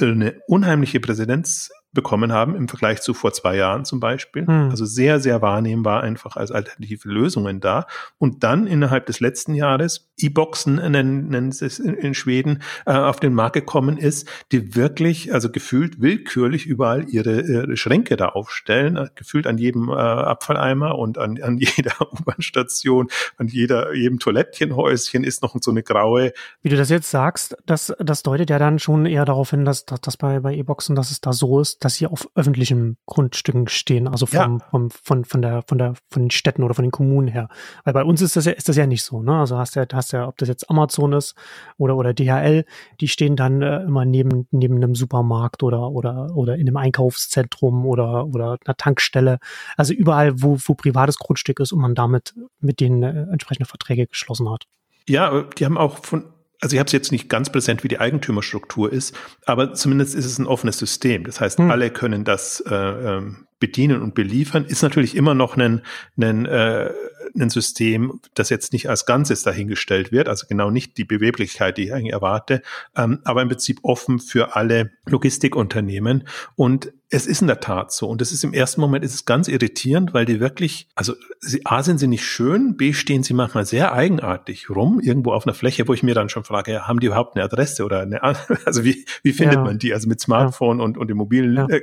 [0.00, 4.46] eine unheimliche Präsidenz bekommen haben im Vergleich zu vor zwei Jahren zum Beispiel.
[4.46, 4.70] Hm.
[4.70, 7.86] Also sehr, sehr wahrnehmbar einfach als alternative Lösungen da.
[8.18, 12.92] Und dann innerhalb des letzten Jahres E-Boxen nennen, nennen sie es in, in Schweden äh,
[12.92, 18.28] auf den Markt gekommen ist, die wirklich, also gefühlt willkürlich überall ihre, ihre Schränke da
[18.28, 24.18] aufstellen, äh, gefühlt an jedem äh, Abfalleimer und an, an jeder U-Bahn-Station, an jeder, jedem
[24.18, 26.32] Toilettchenhäuschen ist noch so eine graue.
[26.62, 29.84] Wie du das jetzt sagst, das, das deutet ja dann schon eher darauf hin, dass,
[29.84, 33.68] dass, dass bei, bei E-Boxen, dass es da so ist, dass sie auf öffentlichen Grundstücken
[33.68, 34.66] stehen, also vom, ja.
[34.70, 37.48] vom, von, von der, von der, von den Städten oder von den Kommunen her.
[37.84, 39.38] Weil bei uns ist das ja, ist das ja nicht so, ne?
[39.38, 41.36] Also hast ja, hast ja, ob das jetzt Amazon ist
[41.78, 42.64] oder, oder DHL,
[43.00, 47.86] die stehen dann äh, immer neben, neben einem Supermarkt oder, oder, oder in einem Einkaufszentrum
[47.86, 49.38] oder, oder einer Tankstelle.
[49.76, 54.08] Also überall, wo, wo privates Grundstück ist und man damit mit denen äh, entsprechende Verträge
[54.08, 54.64] geschlossen hat.
[55.08, 56.24] Ja, die haben auch von
[56.60, 59.14] also ich habe es jetzt nicht ganz präsent, wie die Eigentümerstruktur ist,
[59.44, 61.24] aber zumindest ist es ein offenes System.
[61.24, 61.70] Das heißt, hm.
[61.70, 64.64] alle können das äh, ähm, bedienen und beliefern.
[64.64, 65.82] Ist natürlich immer noch ein,
[66.20, 66.90] ein, äh,
[67.34, 71.84] ein System, das jetzt nicht als Ganzes dahingestellt wird, also genau nicht die Beweglichkeit, die
[71.84, 72.62] ich eigentlich erwarte,
[72.96, 76.26] ähm, aber im Prinzip offen für alle Logistikunternehmen.
[76.54, 78.08] Und es ist in der Tat so.
[78.08, 81.64] Und es ist im ersten Moment ist es ganz irritierend, weil die wirklich, also sie,
[81.64, 85.54] A sind sie nicht schön, B stehen sie manchmal sehr eigenartig rum, irgendwo auf einer
[85.54, 88.22] Fläche, wo ich mir dann schon frage, ja, haben die überhaupt eine Adresse oder eine,
[88.64, 89.62] also wie, wie findet ja.
[89.62, 89.94] man die?
[89.94, 90.84] Also mit Smartphone ja.
[90.84, 91.68] und, und den mobilen ja.
[91.68, 91.82] äh,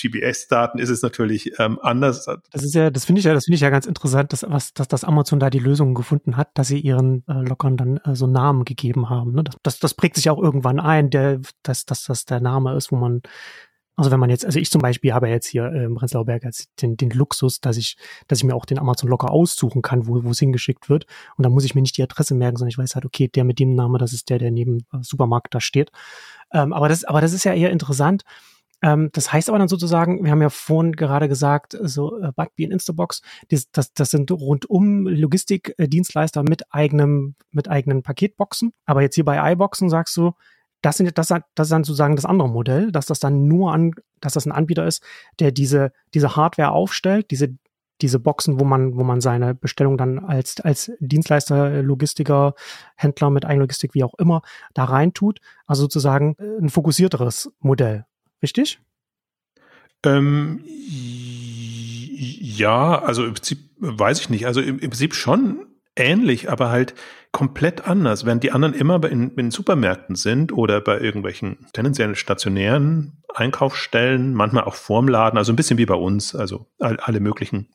[0.00, 2.26] GPS-Daten ist es natürlich ähm, anders.
[2.52, 4.71] Das ist ja, das finde ich ja, das finde ich ja ganz interessant, dass, was,
[4.74, 8.14] dass das Amazon da die Lösung gefunden hat, dass sie ihren äh, Lockern dann äh,
[8.14, 9.32] so Namen gegeben haben.
[9.32, 9.44] Ne?
[9.44, 12.92] Das, das, das prägt sich auch irgendwann ein, der, dass, dass das der Name ist,
[12.92, 13.22] wo man
[13.94, 16.70] also wenn man jetzt, also ich zum Beispiel habe jetzt hier im Prenzlauer Berg jetzt
[16.80, 20.24] den, den Luxus, dass ich, dass ich mir auch den Amazon Locker aussuchen kann, wo,
[20.24, 21.04] wo es hingeschickt wird.
[21.36, 23.44] Und dann muss ich mir nicht die Adresse merken, sondern ich weiß halt, okay, der
[23.44, 25.92] mit dem Namen, das ist der, der neben äh, Supermarkt da steht.
[26.52, 28.22] Ähm, aber das, aber das ist ja eher interessant.
[28.82, 32.66] Ähm, das heißt aber dann sozusagen, wir haben ja vorhin gerade gesagt, so äh, Budbee
[32.66, 38.72] und Instabox, das, das, das sind rundum Logistikdienstleister mit eigenem, mit eigenen Paketboxen.
[38.84, 40.32] Aber jetzt hier bei iBoxen sagst du,
[40.82, 43.92] das, sind, das, das ist dann sozusagen das andere Modell, dass das dann nur an,
[44.20, 45.02] dass das ein Anbieter ist,
[45.38, 47.56] der diese, diese Hardware aufstellt, diese,
[48.00, 52.54] diese Boxen, wo man, wo man seine Bestellung dann als, als Dienstleister, Logistiker,
[52.96, 54.42] Händler mit Eigenlogistik, wie auch immer,
[54.74, 55.38] da reintut.
[55.66, 58.06] Also sozusagen äh, ein fokussierteres Modell.
[58.42, 58.80] Richtig?
[60.04, 60.60] Ähm,
[62.64, 64.46] ja, also im Prinzip weiß ich nicht.
[64.46, 66.94] Also im, im Prinzip schon ähnlich, aber halt
[67.32, 73.22] komplett anders, während die anderen immer in, in Supermärkten sind oder bei irgendwelchen tendenziell stationären
[73.34, 77.70] Einkaufsstellen, manchmal auch vorm Laden, also ein bisschen wie bei uns, also all, alle möglichen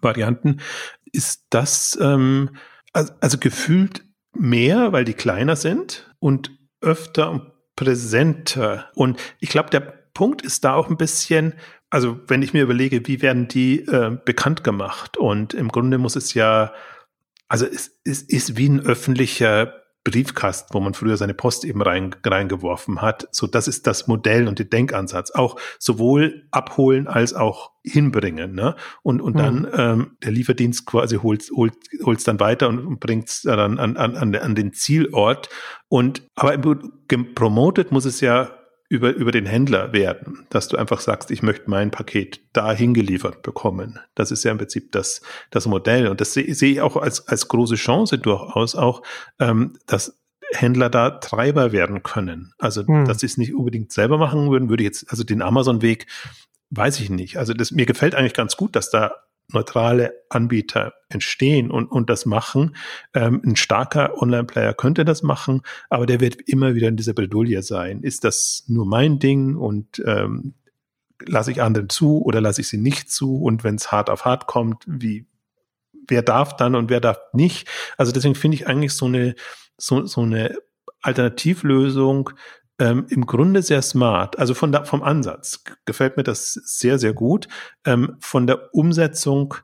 [0.00, 0.60] Varianten,
[1.12, 2.56] ist das ähm,
[2.92, 6.50] also, also gefühlt mehr, weil die kleiner sind und
[6.80, 8.90] öfter und präsenter.
[8.94, 11.54] Und ich glaube, der Punkt ist da auch ein bisschen,
[11.88, 15.16] also wenn ich mir überlege, wie werden die äh, bekannt gemacht?
[15.16, 16.72] Und im Grunde muss es ja,
[17.48, 22.14] also es, es ist wie ein öffentlicher Briefkasten, wo man früher seine Post eben rein,
[22.24, 23.28] reingeworfen hat.
[23.32, 25.30] So, das ist das Modell und der Denkansatz.
[25.32, 28.54] Auch sowohl abholen als auch hinbringen.
[28.54, 28.76] Ne?
[29.02, 29.38] Und, und mhm.
[29.38, 33.96] dann ähm, der Lieferdienst quasi holt holt holt's dann weiter und bringt es dann an,
[33.96, 35.50] an, an den Zielort.
[35.88, 36.56] Und aber
[37.34, 38.50] promotet muss es ja
[38.90, 43.42] über, über den Händler werden, dass du einfach sagst, ich möchte mein Paket dahin geliefert
[43.42, 44.00] bekommen.
[44.16, 46.08] Das ist ja im Prinzip das, das Modell.
[46.08, 49.02] Und das sehe seh ich auch als, als große Chance durchaus auch,
[49.38, 50.20] ähm, dass
[50.52, 52.52] Händler da Treiber werden können.
[52.58, 53.04] Also, hm.
[53.04, 56.08] dass sie es nicht unbedingt selber machen würden, würde ich jetzt, also den Amazon-Weg
[56.70, 57.36] weiß ich nicht.
[57.36, 59.12] Also das, mir gefällt eigentlich ganz gut, dass da
[59.52, 62.76] neutrale Anbieter entstehen und, und das machen.
[63.14, 67.62] Ähm, ein starker Online-Player könnte das machen, aber der wird immer wieder in dieser Bredouille
[67.62, 68.02] sein.
[68.02, 70.54] Ist das nur mein Ding und ähm,
[71.26, 73.42] lasse ich anderen zu oder lasse ich sie nicht zu?
[73.42, 75.26] Und wenn es hart auf hart kommt, wie
[76.08, 77.68] wer darf dann und wer darf nicht?
[77.96, 79.34] Also deswegen finde ich eigentlich so eine
[79.76, 80.56] so, so eine
[81.02, 82.30] Alternativlösung
[82.80, 84.38] ähm, im Grunde sehr smart.
[84.38, 87.46] Also von da, vom Ansatz gefällt mir das sehr, sehr gut.
[87.84, 89.54] Ähm, von der Umsetzung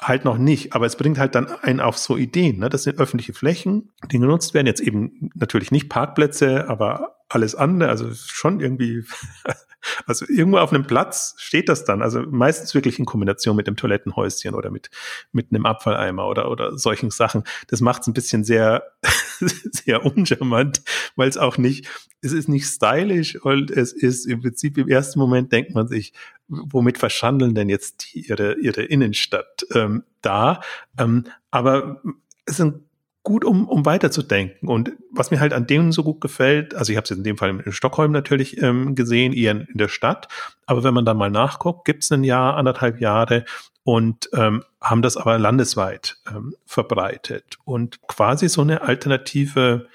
[0.00, 2.58] halt noch nicht, aber es bringt halt dann einen auf so Ideen.
[2.58, 2.68] Ne?
[2.68, 4.66] Das sind öffentliche Flächen, die genutzt werden.
[4.66, 7.90] Jetzt eben natürlich nicht Parkplätze, aber alles andere.
[7.90, 9.04] Also schon irgendwie
[10.06, 12.02] Also irgendwo auf einem Platz steht das dann.
[12.02, 14.90] Also meistens wirklich in Kombination mit dem Toilettenhäuschen oder mit,
[15.32, 17.44] mit einem Abfalleimer oder, oder solchen Sachen.
[17.68, 18.84] Das macht es ein bisschen sehr,
[19.40, 20.82] sehr uncharmant,
[21.16, 21.88] weil es auch nicht,
[22.22, 26.12] es ist nicht stylisch und es ist im Prinzip im ersten Moment denkt man sich,
[26.48, 30.60] womit verschandeln denn jetzt die, ihre, ihre Innenstadt ähm, da?
[30.98, 32.02] Ähm, aber
[32.46, 32.82] es sind
[33.24, 34.68] gut, um, um weiterzudenken.
[34.68, 37.38] Und was mir halt an denen so gut gefällt, also ich habe es in dem
[37.38, 40.28] Fall in Stockholm natürlich ähm, gesehen, eher in, in der Stadt,
[40.66, 43.44] aber wenn man da mal nachguckt, gibt es ein Jahr, anderthalb Jahre
[43.82, 49.88] und ähm, haben das aber landesweit ähm, verbreitet und quasi so eine alternative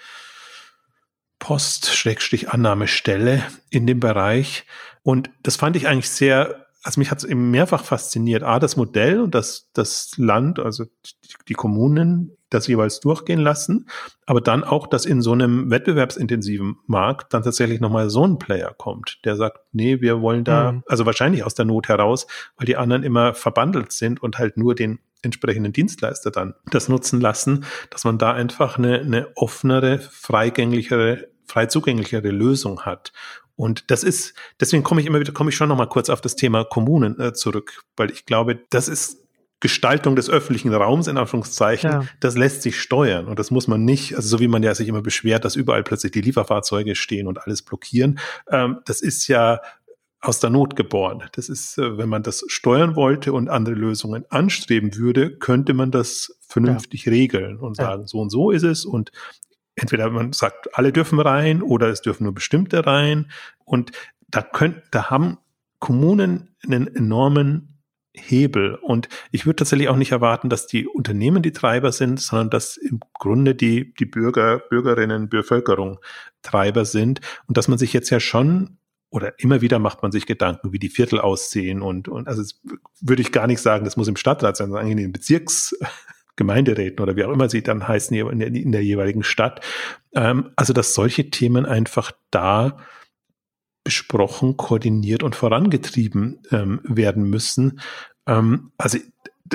[1.38, 4.65] Post-Annahmestelle in dem Bereich.
[5.04, 8.42] Und das fand ich eigentlich sehr also mich hat es eben mehrfach fasziniert.
[8.44, 13.88] A, das Modell und das, das Land, also die, die Kommunen, das jeweils durchgehen lassen,
[14.26, 18.74] aber dann auch, dass in so einem wettbewerbsintensiven Markt dann tatsächlich nochmal so ein Player
[18.78, 20.84] kommt, der sagt, nee, wir wollen da, mhm.
[20.88, 24.76] also wahrscheinlich aus der Not heraus, weil die anderen immer verbandelt sind und halt nur
[24.76, 31.28] den entsprechenden Dienstleister dann das nutzen lassen, dass man da einfach eine, eine offenere, freigänglichere,
[31.46, 33.12] frei zugänglichere Lösung hat.
[33.56, 36.38] Und das ist, deswegen komme ich immer wieder, komme ich schon nochmal kurz auf das
[36.38, 39.28] Thema Kommunen äh, zurück, weil ich glaube, das ist
[39.60, 42.06] Gestaltung des öffentlichen Raums, in Anführungszeichen, ja.
[42.19, 43.28] das lässt sich steuern.
[43.28, 45.84] Und das muss man nicht, also so wie man ja sich immer beschwert, dass überall
[45.84, 48.19] plötzlich die Lieferfahrzeuge stehen und alles blockieren.
[48.50, 49.60] Ähm, das ist ja
[50.22, 51.24] aus der Not geboren.
[51.34, 55.91] Das ist, äh, wenn man das steuern wollte und andere Lösungen anstreben würde, könnte man
[55.91, 57.12] das vernünftig ja.
[57.12, 59.12] regeln und sagen, so und so ist es und
[59.76, 63.32] entweder man sagt, alle dürfen rein oder es dürfen nur bestimmte rein.
[63.65, 63.91] Und
[64.28, 65.38] da können, da haben
[65.80, 67.79] Kommunen einen enormen
[68.19, 68.75] Hebel.
[68.75, 72.77] Und ich würde tatsächlich auch nicht erwarten, dass die Unternehmen die Treiber sind, sondern dass
[72.77, 75.99] im Grunde die, die Bürger, Bürgerinnen, Bevölkerung
[76.41, 77.21] Treiber sind.
[77.47, 78.77] Und dass man sich jetzt ja schon
[79.12, 82.43] oder immer wieder macht man sich Gedanken, wie die Viertel aussehen und, und also
[83.01, 85.75] würde ich gar nicht sagen, das muss im Stadtrat sein, sondern in den Bezirks,
[86.36, 89.60] Gemeinderäten oder wie auch immer sie dann heißen in der, in der jeweiligen Stadt.
[90.13, 92.77] Ähm, also, dass solche Themen einfach da
[93.84, 97.80] besprochen, koordiniert und vorangetrieben ähm, werden müssen.
[98.28, 99.00] Ähm, also,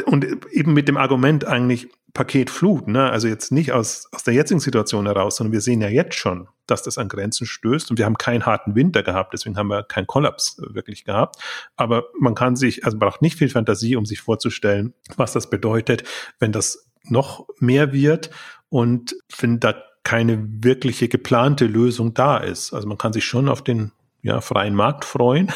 [0.07, 3.11] und eben mit dem Argument eigentlich, Paketflut, ne?
[3.11, 6.49] also jetzt nicht aus, aus der jetzigen Situation heraus, sondern wir sehen ja jetzt schon,
[6.67, 9.83] dass das an Grenzen stößt und wir haben keinen harten Winter gehabt, deswegen haben wir
[9.83, 11.43] keinen Kollaps äh, wirklich gehabt.
[11.77, 16.05] Aber man kann sich, also braucht nicht viel Fantasie, um sich vorzustellen, was das bedeutet,
[16.39, 18.31] wenn das noch mehr wird
[18.69, 22.73] und wenn da keine wirkliche geplante Lösung da ist.
[22.73, 23.91] Also man kann sich schon auf den
[24.25, 25.53] ja, freien Markt freuen.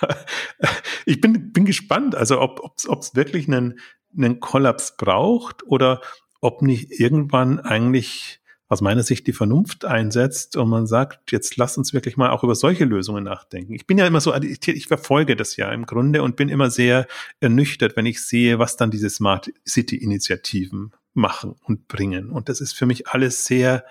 [1.06, 3.78] ich bin, bin gespannt, also ob es wirklich einen,
[4.16, 6.00] einen Kollaps braucht oder
[6.40, 11.76] ob nicht irgendwann eigentlich aus meiner Sicht die Vernunft einsetzt und man sagt, jetzt lass
[11.76, 13.74] uns wirklich mal auch über solche Lösungen nachdenken.
[13.74, 16.70] Ich bin ja immer so, ich, ich verfolge das ja im Grunde und bin immer
[16.70, 17.06] sehr
[17.40, 22.30] ernüchtert, wenn ich sehe, was dann diese Smart City Initiativen machen und bringen.
[22.30, 23.84] Und das ist für mich alles sehr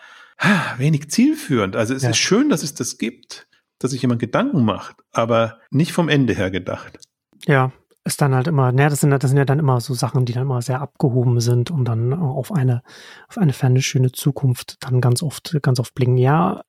[0.78, 1.76] wenig zielführend.
[1.76, 2.10] Also es ja.
[2.10, 3.47] ist schön, dass es das gibt,
[3.84, 7.00] dass sich jemand Gedanken macht, aber nicht vom Ende her gedacht.
[7.46, 7.72] Ja,
[8.04, 10.34] ist dann halt immer, naja, das sind, das sind ja dann immer so Sachen, die
[10.34, 12.82] dann immer sehr abgehoben sind und dann auf eine,
[13.28, 16.17] auf eine ferne, schöne Zukunft dann ganz oft, ganz oft blicken.
[16.17, 16.63] Ja,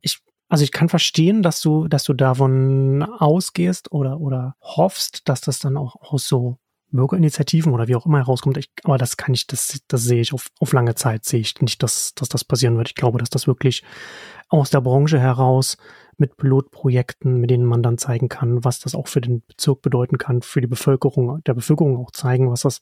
[0.00, 5.40] ich, also ich kann verstehen, dass du, dass du davon ausgehst oder, oder hoffst, dass
[5.40, 6.58] das dann auch aus so
[6.92, 8.56] Bürgerinitiativen oder wie auch immer herauskommt.
[8.56, 11.60] Ich, aber das kann ich, das, das sehe ich auf, auf lange Zeit, sehe ich
[11.60, 12.88] nicht, dass, dass das passieren wird.
[12.88, 13.82] Ich glaube, dass das wirklich
[14.48, 15.76] aus der Branche heraus
[16.16, 20.18] mit Pilotprojekten, mit denen man dann zeigen kann, was das auch für den Bezirk bedeuten
[20.18, 22.80] kann, für die Bevölkerung, der Bevölkerung auch zeigen, was das,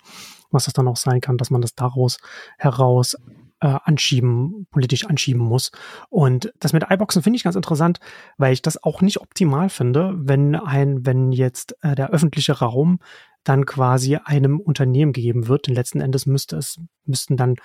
[0.50, 2.18] was das dann auch sein kann, dass man das daraus
[2.58, 3.16] heraus
[3.60, 5.70] äh, anschieben, politisch anschieben muss.
[6.10, 8.00] Und das mit iBoxen finde ich ganz interessant,
[8.36, 13.00] weil ich das auch nicht optimal finde, wenn ein, wenn jetzt äh, der öffentliche Raum
[13.44, 15.66] dann quasi einem Unternehmen gegeben wird.
[15.66, 17.56] Denn letzten Endes müsste es, müssten dann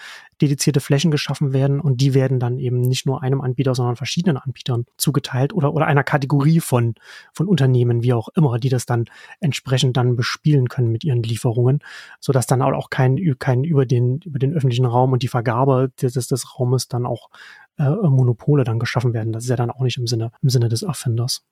[0.42, 4.38] dedizierte Flächen geschaffen werden und die werden dann eben nicht nur einem Anbieter, sondern verschiedenen
[4.38, 6.96] Anbietern zugeteilt oder, oder einer Kategorie von,
[7.34, 9.06] von Unternehmen, wie auch immer, die das dann
[9.40, 11.80] entsprechend dann bespielen können mit ihren Lieferungen,
[12.20, 16.14] sodass dann auch kein, kein über den, über den öffentlichen Raum und die Vergabe des,
[16.14, 17.30] des Raumes dann auch
[17.78, 19.34] äh, Monopole dann geschaffen werden.
[19.34, 21.44] Das ist ja dann auch nicht im Sinne, im Sinne des Erfinders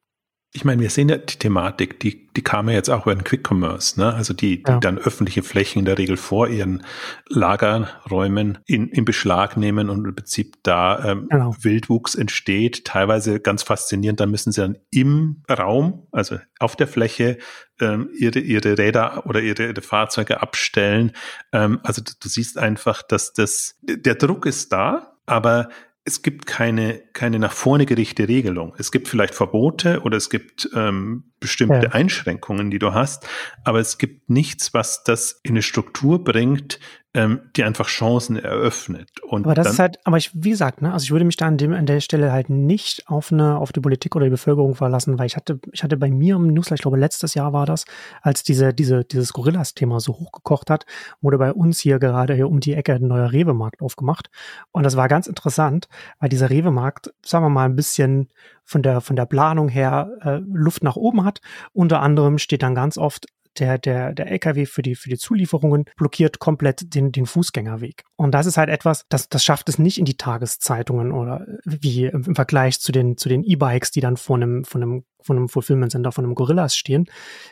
[0.54, 3.24] ich meine, wir sehen ja die Thematik, die, die kam ja jetzt auch über den
[3.24, 4.14] Quick Commerce, ne?
[4.14, 4.80] Also die, die ja.
[4.80, 6.84] dann öffentliche Flächen in der Regel vor ihren
[7.30, 11.56] Lagerräumen in, in Beschlag nehmen und im Prinzip da ähm, genau.
[11.62, 12.84] Wildwuchs entsteht.
[12.84, 17.38] Teilweise ganz faszinierend, da müssen sie dann im Raum, also auf der Fläche,
[17.80, 21.14] ähm, ihre, ihre Räder oder ihre, ihre Fahrzeuge abstellen.
[21.54, 25.70] Ähm, also du, du siehst einfach, dass das, der Druck ist da, aber
[26.04, 28.74] es gibt keine, keine nach vorne gerichtete Regelung.
[28.78, 31.92] Es gibt vielleicht Verbote oder es gibt ähm, bestimmte ja.
[31.92, 33.28] Einschränkungen, die du hast,
[33.64, 36.80] aber es gibt nichts, was das in eine Struktur bringt,
[37.14, 39.10] ähm, die einfach Chancen eröffnet.
[39.22, 41.48] Und aber das ist halt, aber ich, wie gesagt, ne, also ich würde mich da
[41.48, 44.76] an, dem, an der Stelle halt nicht auf eine, auf die Politik oder die Bevölkerung
[44.76, 47.66] verlassen, weil ich hatte, ich hatte bei mir im Newsletter, ich glaube letztes Jahr war
[47.66, 47.84] das,
[48.22, 50.86] als diese, diese, dieses Gorillas-Thema so hochgekocht hat,
[51.20, 54.30] wurde bei uns hier gerade hier um die Ecke ein neuer Rewe-Markt aufgemacht.
[54.72, 58.30] Und das war ganz interessant, weil dieser Rewe-Markt, sagen wir mal, ein bisschen
[58.64, 61.42] von der, von der Planung her äh, Luft nach oben hat.
[61.74, 63.28] Unter anderem steht dann ganz oft
[63.60, 68.04] der, der, der LKW für die, für die Zulieferungen blockiert komplett den, den Fußgängerweg.
[68.16, 72.06] Und das ist halt etwas, das, das schafft es nicht in die Tageszeitungen oder wie
[72.06, 75.50] im, Vergleich zu den, zu den E-Bikes, die dann vor einem, von einem, von einem
[75.50, 77.06] Fulfillment Center, von einem Gorillas stehen.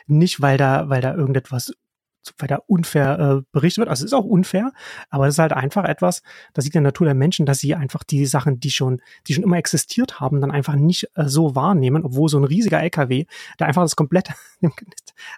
[0.06, 1.72] Nicht, weil da, weil da irgendetwas
[2.38, 3.88] weiter unfair äh, berichtet wird.
[3.88, 4.72] Also es ist auch unfair,
[5.08, 6.22] aber es ist halt einfach etwas,
[6.54, 9.34] das liegt in der Natur der Menschen, dass sie einfach die Sachen, die schon, die
[9.34, 13.24] schon immer existiert haben, dann einfach nicht äh, so wahrnehmen, obwohl so ein riesiger LKW,
[13.58, 14.34] der einfach das komplette,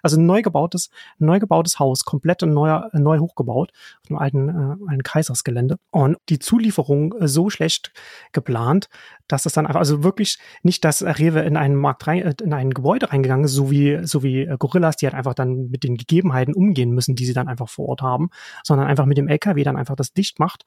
[0.03, 3.71] also neu gebautes, neu gebautes Haus, komplett neu, neu hochgebaut,
[4.03, 7.93] auf einem alten, äh, alten Kaisersgelände und die Zulieferung äh, so schlecht
[8.33, 8.89] geplant,
[9.27, 12.53] dass das dann einfach, also wirklich nicht, dass Rewe in einen Markt rein, äh, in
[12.53, 15.83] ein Gebäude reingegangen ist, so wie, so wie äh, Gorillas, die halt einfach dann mit
[15.83, 18.29] den Gegebenheiten umgehen müssen, die sie dann einfach vor Ort haben,
[18.63, 20.65] sondern einfach mit dem LKW dann einfach das dicht macht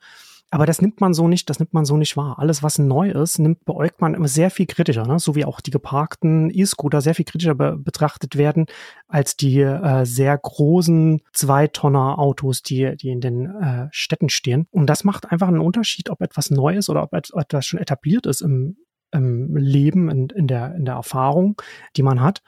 [0.50, 2.38] aber das nimmt man so nicht, das nimmt man so nicht wahr.
[2.38, 5.18] Alles, was neu ist, nimmt, beäugt man immer sehr viel kritischer, ne?
[5.18, 8.66] so wie auch die geparkten E-Scooter sehr viel kritischer be betrachtet werden
[9.08, 14.68] als die äh, sehr großen Zwei-Tonner-Autos, die, die in den äh, Städten stehen.
[14.70, 18.26] Und das macht einfach einen Unterschied, ob etwas neu ist oder ob etwas schon etabliert
[18.26, 18.76] ist im,
[19.10, 21.60] im Leben, in, in, der, in der Erfahrung,
[21.96, 22.42] die man hat.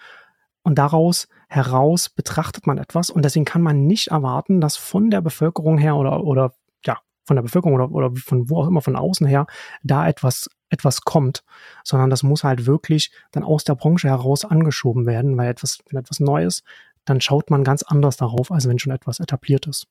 [0.69, 5.23] Und daraus heraus betrachtet man etwas und deswegen kann man nicht erwarten, dass von der
[5.23, 6.53] Bevölkerung her oder, oder
[7.25, 9.47] von der Bevölkerung oder, oder von wo auch immer von außen her
[9.83, 11.45] da etwas etwas kommt,
[11.85, 16.01] sondern das muss halt wirklich dann aus der Branche heraus angeschoben werden, weil etwas, wenn
[16.01, 16.63] etwas Neues,
[17.07, 19.87] dann schaut man ganz anders darauf, als wenn schon etwas etabliert ist.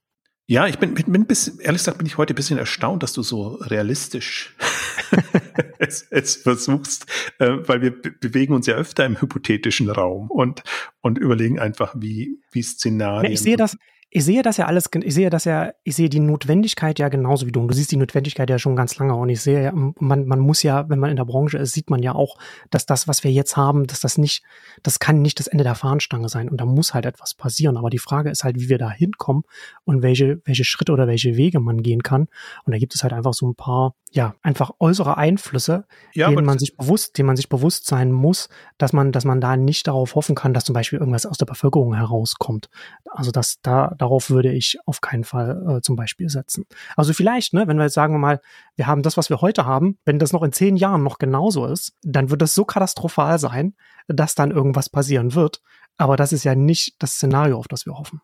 [0.45, 3.13] Ja, ich bin, bin, bin bisschen, ehrlich gesagt, bin ich heute ein bisschen erstaunt, dass
[3.13, 4.55] du so realistisch
[5.79, 7.05] es, es versuchst,
[7.39, 10.63] äh, weil wir bewegen uns ja öfter im hypothetischen Raum und,
[11.01, 13.31] und überlegen einfach, wie, wie Szenarien.
[13.31, 13.77] ich sehe das,
[14.09, 17.45] ich sehe das ja alles, ich sehe das ja, ich sehe die Notwendigkeit ja genauso
[17.45, 17.59] wie du.
[17.59, 19.13] Und du siehst die Notwendigkeit ja schon ganz lange.
[19.15, 21.89] Und ich sehe ja, man, man muss ja, wenn man in der Branche ist, sieht
[21.89, 22.37] man ja auch,
[22.69, 24.43] dass das, was wir jetzt haben, dass das nicht,
[24.81, 26.47] das kann nicht das Ende der Fahnenstange sein.
[26.47, 27.75] Und da muss halt etwas passieren.
[27.75, 29.43] Aber die Frage ist halt, wie wir da hinkommen
[29.83, 32.27] und welche, welche Schritte oder welche Wege man gehen kann.
[32.63, 36.45] Und da gibt es halt einfach so ein paar, ja, einfach äußere Einflüsse, ja, denen
[36.45, 38.47] man sich bewusst, denen man sich bewusst sein muss,
[38.77, 41.45] dass man, dass man da nicht darauf hoffen kann, dass zum Beispiel irgendwas aus der
[41.45, 42.69] Bevölkerung herauskommt.
[43.11, 46.65] Also, dass da, darauf würde ich auf keinen Fall äh, zum Beispiel setzen.
[46.95, 48.41] Also vielleicht, ne, wenn wir jetzt sagen wir mal,
[48.75, 51.65] wir haben das, was wir heute haben, wenn das noch in zehn Jahren noch genauso
[51.65, 53.75] ist, dann wird das so katastrophal sein,
[54.07, 55.61] dass dann irgendwas passieren wird.
[55.97, 58.21] Aber das ist ja nicht das Szenario, auf das wir hoffen.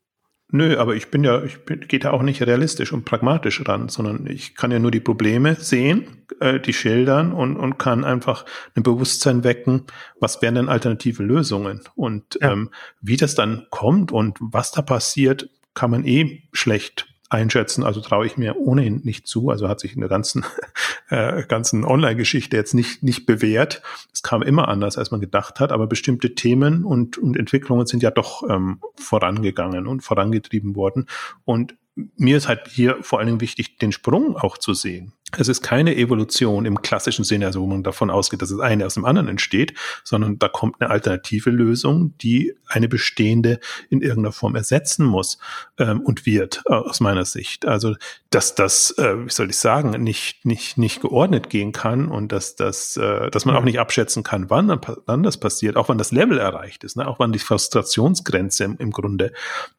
[0.56, 3.90] Nö, aber ich bin ja, ich bin, gehe da auch nicht realistisch und pragmatisch ran,
[3.90, 8.46] sondern ich kann ja nur die Probleme sehen, äh, die schildern und, und kann einfach
[8.76, 9.86] ein Bewusstsein wecken,
[10.20, 12.52] was wären denn alternative Lösungen und ja.
[12.52, 12.70] ähm,
[13.02, 17.84] wie das dann kommt und was da passiert, kann man eh schlecht einschätzen.
[17.84, 19.50] Also traue ich mir ohnehin nicht zu.
[19.50, 20.46] Also hat sich in der ganzen,
[21.10, 23.82] äh, ganzen Online-Geschichte jetzt nicht, nicht bewährt.
[24.14, 28.04] Es kam immer anders, als man gedacht hat, aber bestimmte Themen und, und Entwicklungen sind
[28.04, 31.08] ja doch ähm, vorangegangen und vorangetrieben worden.
[31.44, 35.14] Und mir ist halt hier vor allen Dingen wichtig, den Sprung auch zu sehen.
[35.38, 38.86] Es ist keine Evolution im klassischen Sinne, also wo man davon ausgeht, dass das eine
[38.86, 39.74] aus dem anderen entsteht,
[40.04, 43.60] sondern da kommt eine alternative Lösung, die eine bestehende
[43.90, 45.38] in irgendeiner Form ersetzen muss
[45.78, 47.66] ähm, und wird, äh, aus meiner Sicht.
[47.66, 47.96] Also,
[48.30, 52.56] dass das, äh, wie soll ich sagen, nicht, nicht, nicht geordnet gehen kann und dass,
[52.56, 56.12] das, äh, dass man auch nicht abschätzen kann, wann, wann das passiert, auch wann das
[56.12, 57.08] Level erreicht ist, ne?
[57.08, 59.34] auch wann die Frustrationsgrenze im, im Grunde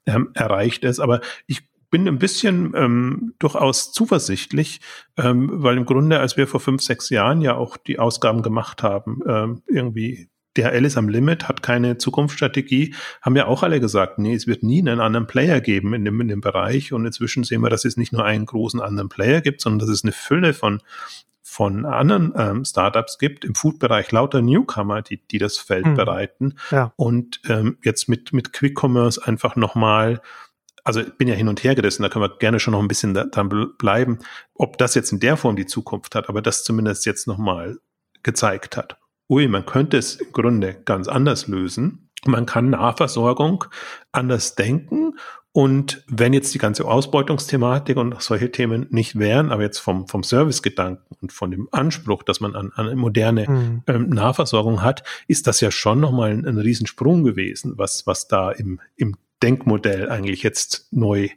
[0.07, 1.01] ähm, erreicht ist.
[1.01, 1.63] Aber ich
[1.95, 4.81] bin ein bisschen ähm, durchaus zuversichtlich,
[5.17, 8.83] ähm, weil im Grunde, als wir vor fünf, sechs Jahren ja auch die Ausgaben gemacht
[8.83, 14.19] haben, ähm, irgendwie DHL ist am Limit, hat keine Zukunftsstrategie, haben ja auch alle gesagt,
[14.19, 16.93] nee, es wird nie einen anderen Player geben in dem, in dem Bereich.
[16.93, 19.97] Und inzwischen sehen wir, dass es nicht nur einen großen anderen Player gibt, sondern dass
[19.97, 20.83] es eine Fülle von
[21.47, 25.95] von anderen ähm, Startups gibt, im Food-Bereich lauter Newcomer, die, die das Feld hm.
[25.95, 26.55] bereiten.
[26.73, 26.93] Ja.
[26.97, 30.21] Und ähm, jetzt mit, mit Quick Commerce einfach nochmal
[30.85, 32.89] also ich bin ja hin und her gerissen, da können wir gerne schon noch ein
[32.89, 34.19] bisschen dran bleiben,
[34.55, 37.79] ob das jetzt in der Form die Zukunft hat, aber das zumindest jetzt nochmal
[38.23, 38.99] gezeigt hat.
[39.29, 42.11] Ui, man könnte es im Grunde ganz anders lösen.
[42.27, 43.65] Man kann Nahversorgung
[44.13, 45.15] anders denken
[45.57, 50.25] und wenn jetzt die ganze Ausbeutungsthematik und solche Themen nicht wären, aber jetzt vom, vom
[50.25, 53.83] Servicegedanken und von dem Anspruch, dass man an, an eine moderne mhm.
[53.87, 58.51] ähm, Nahversorgung hat, ist das ja schon nochmal ein, ein Riesensprung gewesen, was, was da
[58.51, 61.29] im, im Denkmodell eigentlich jetzt neu,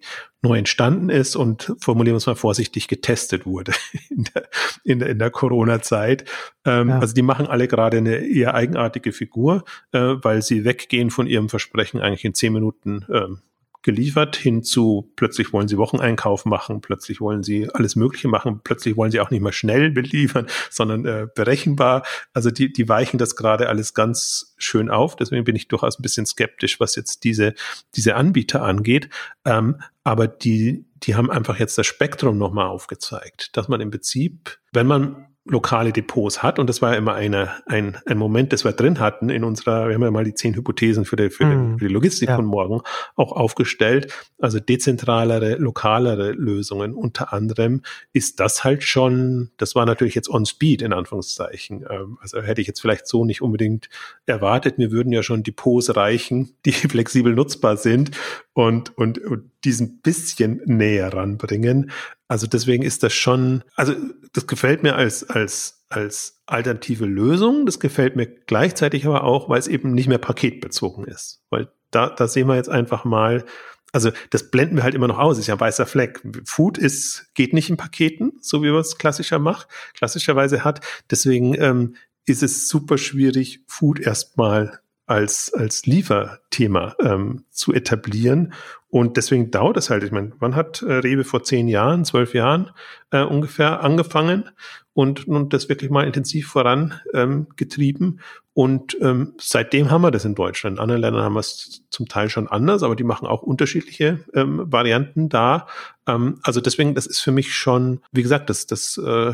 [0.41, 3.73] neu entstanden ist und formulieren wir es mal vorsichtig getestet wurde
[4.09, 4.49] in der,
[4.83, 6.25] in der, in der Corona-Zeit.
[6.65, 6.99] Ähm, ja.
[6.99, 11.49] Also die machen alle gerade eine eher eigenartige Figur, äh, weil sie weggehen von ihrem
[11.49, 13.41] Versprechen eigentlich in zehn Minuten ähm,
[13.88, 18.97] geliefert hin zu plötzlich wollen sie Wocheneinkauf machen, plötzlich wollen sie alles Mögliche machen, plötzlich
[18.97, 22.03] wollen sie auch nicht mehr schnell beliefern, sondern äh, berechenbar.
[22.33, 25.15] Also die, die weichen das gerade alles ganz schön auf.
[25.15, 27.53] Deswegen bin ich durchaus ein bisschen skeptisch, was jetzt diese,
[27.95, 29.07] diese Anbieter angeht.
[29.45, 34.59] Ähm, aber die, die haben einfach jetzt das Spektrum nochmal aufgezeigt, dass man im Prinzip,
[34.73, 36.59] wenn man lokale Depots hat.
[36.59, 39.87] Und das war ja immer eine, ein, ein Moment, das wir drin hatten in unserer,
[39.87, 41.49] wir haben ja mal die zehn Hypothesen für die, für, mm.
[41.49, 41.79] die, mhm.
[41.79, 42.35] für die Logistik ja.
[42.35, 42.81] von morgen
[43.15, 44.13] auch aufgestellt.
[44.39, 46.93] Also dezentralere, lokalere Lösungen.
[46.93, 47.81] Unter anderem
[48.13, 51.85] ist das halt schon, das war natürlich jetzt on speed in Anführungszeichen.
[51.89, 53.89] Ähm, also hätte ich jetzt vielleicht so nicht unbedingt
[54.25, 54.77] erwartet.
[54.77, 58.11] Mir würden ja schon Depots reichen, die flexibel nutzbar sind
[58.58, 61.91] und, und, und diesen bisschen näher ranbringen.
[62.28, 63.93] Also deswegen ist das schon, also
[64.34, 67.68] das gefällt mir als, als, als alternative Lösung.
[67.68, 71.43] Das gefällt mir gleichzeitig aber auch, weil es eben nicht mehr paketbezogen ist.
[71.51, 73.45] Weil da, da sehen wir jetzt einfach mal,
[73.91, 76.24] also das blenden wir halt immer noch aus, ist ja ein weißer Fleck.
[76.45, 80.84] Food ist, geht nicht in Paketen, so wie man es klassischer macht, klassischerweise hat.
[81.12, 81.95] Deswegen ähm,
[82.26, 88.53] ist es super schwierig, Food erstmal als, als Lieferthema ähm, zu etablieren.
[88.89, 90.03] Und deswegen dauert es halt.
[90.03, 92.72] Ich meine, wann hat äh, Rewe vor zehn Jahren, zwölf Jahren
[93.12, 94.49] äh, ungefähr angefangen
[94.93, 98.08] und, und das wirklich mal intensiv vorangetrieben.
[98.08, 98.20] Ähm,
[98.53, 100.78] und ähm, seitdem haben wir das in Deutschland.
[100.78, 104.20] In anderen Ländern haben wir es zum Teil schon anders, aber die machen auch unterschiedliche
[104.34, 105.68] ähm, Varianten da.
[106.05, 109.34] Ähm, also deswegen, das ist für mich schon, wie gesagt, das, das äh,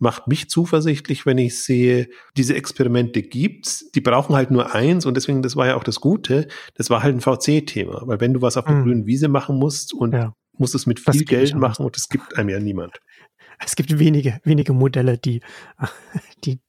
[0.00, 5.14] macht mich zuversichtlich, wenn ich sehe, diese Experimente gibt's, die brauchen halt nur eins und
[5.14, 8.42] deswegen, das war ja auch das Gute, das war halt ein VC-Thema, weil wenn du
[8.42, 8.82] was auf der mhm.
[8.82, 10.34] grünen Wiese machen musst und ja.
[10.56, 12.98] musst es mit viel Geld machen und das gibt einem ja niemand.
[13.62, 15.42] Es gibt wenige, wenige Modelle, die,
[16.44, 16.60] die,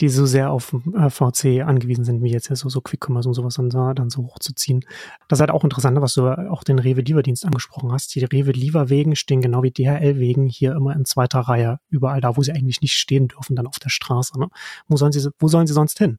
[0.00, 3.28] die so sehr auf äh, VC angewiesen sind, wie jetzt ja so, so Quick Commerce
[3.28, 4.84] und sowas dann, dann so hochzuziehen.
[5.28, 8.14] Das ist halt auch interessant, was du auch den Rewe-Lieferdienst angesprochen hast.
[8.14, 12.52] Die Rewe-Lieferwegen stehen genau wie DHL-Wegen hier immer in zweiter Reihe, überall da, wo sie
[12.52, 14.38] eigentlich nicht stehen dürfen, dann auf der Straße.
[14.38, 14.48] Ne?
[14.86, 16.18] Wo sollen sie, wo sollen sie sonst hin?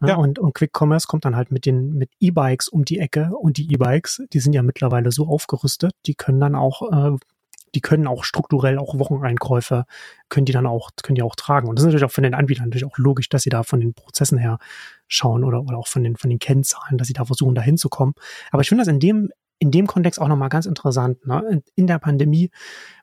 [0.00, 0.16] Ja.
[0.16, 3.58] Und, und Quick Commerce kommt dann halt mit den, mit E-Bikes um die Ecke und
[3.58, 7.16] die E-Bikes, die sind ja mittlerweile so aufgerüstet, die können dann auch äh,
[7.74, 9.84] die können auch strukturell auch Wocheneinkäufe,
[10.28, 11.68] können die dann auch, können die auch tragen.
[11.68, 13.80] Und das ist natürlich auch von den Anbietern natürlich auch logisch, dass sie da von
[13.80, 14.58] den Prozessen her
[15.06, 18.14] schauen oder, oder auch von den, von den Kennzahlen, dass sie da versuchen, da hinzukommen.
[18.50, 21.26] Aber ich finde das in dem, in dem Kontext auch nochmal ganz interessant.
[21.26, 21.62] Ne?
[21.74, 22.50] In der Pandemie,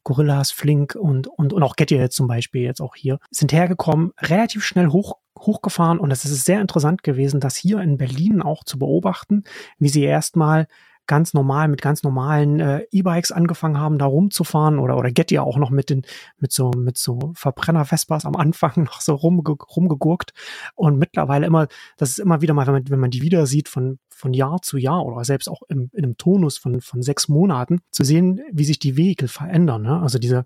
[0.03, 4.11] Gorillas, Flink und, und, und auch Getty jetzt zum Beispiel jetzt auch hier, sind hergekommen,
[4.19, 8.63] relativ schnell hoch, hochgefahren und es ist sehr interessant gewesen, das hier in Berlin auch
[8.63, 9.43] zu beobachten,
[9.79, 10.67] wie sie erstmal
[11.07, 15.57] ganz normal mit ganz normalen äh, E-Bikes angefangen haben, da rumzufahren oder oder Getty auch
[15.57, 16.03] noch mit den
[16.37, 20.33] mit so mit so Verbrenner Vespas am Anfang noch so rumge rumgegurkt
[20.75, 23.69] und mittlerweile immer, das ist immer wieder mal, wenn man wenn man die wieder sieht
[23.69, 27.27] von von Jahr zu Jahr oder selbst auch im, in einem Tonus von von sechs
[27.27, 29.83] Monaten zu sehen, wie sich die Vehikel verändern.
[29.83, 30.01] Ne?
[30.01, 30.45] Also diese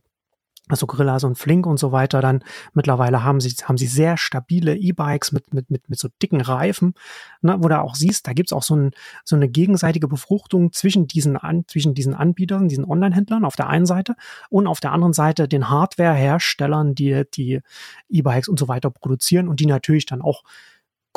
[0.69, 2.43] also Gorillas und Flink und so weiter dann
[2.73, 6.93] mittlerweile haben sie haben sie sehr stabile E-Bikes mit mit mit mit so dicken Reifen,
[7.41, 8.91] ne, wo du auch siehst, da gibt's auch so, ein,
[9.23, 13.85] so eine gegenseitige Befruchtung zwischen diesen an, zwischen diesen Anbietern, diesen Online-Händlern auf der einen
[13.85, 14.15] Seite
[14.49, 17.61] und auf der anderen Seite den Hardware-Herstellern, die die
[18.09, 20.43] E-Bikes und so weiter produzieren und die natürlich dann auch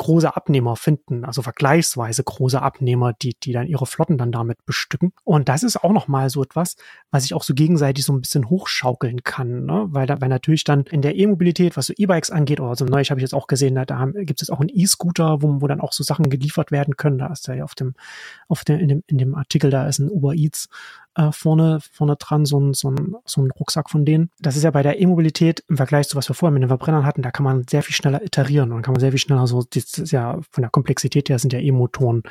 [0.03, 5.13] große Abnehmer finden, also vergleichsweise große Abnehmer, die, die dann ihre Flotten dann damit bestücken.
[5.23, 6.75] Und das ist auch nochmal so etwas,
[7.09, 9.85] was ich auch so gegenseitig so ein bisschen hochschaukeln kann, ne?
[9.91, 13.01] weil, da, weil natürlich dann in der E-Mobilität, was so E-Bikes angeht, oder so habe
[13.01, 15.79] ich jetzt auch gesehen, da, da gibt es jetzt auch einen E-Scooter, wo, wo dann
[15.79, 17.19] auch so Sachen geliefert werden können.
[17.19, 17.93] Da ist ja auf dem,
[18.49, 20.67] auf dem, in dem, in dem Artikel, da ist ein Uber Eats
[21.15, 24.29] äh, vorne, vorne dran, so ein, so, ein, so ein Rucksack von denen.
[24.39, 27.05] Das ist ja bei der E-Mobilität im Vergleich zu was wir vorher mit den Verbrennern
[27.05, 29.63] hatten, da kann man sehr viel schneller iterieren und kann man sehr viel schneller so,
[29.63, 32.23] das ist ja von der Komplexität her sind ja E-Motoren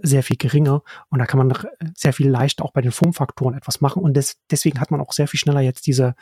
[0.00, 1.52] sehr viel geringer und da kann man
[1.96, 5.12] sehr viel leichter auch bei den Formfaktoren etwas machen und des, deswegen hat man auch
[5.12, 6.14] sehr viel schneller jetzt diese,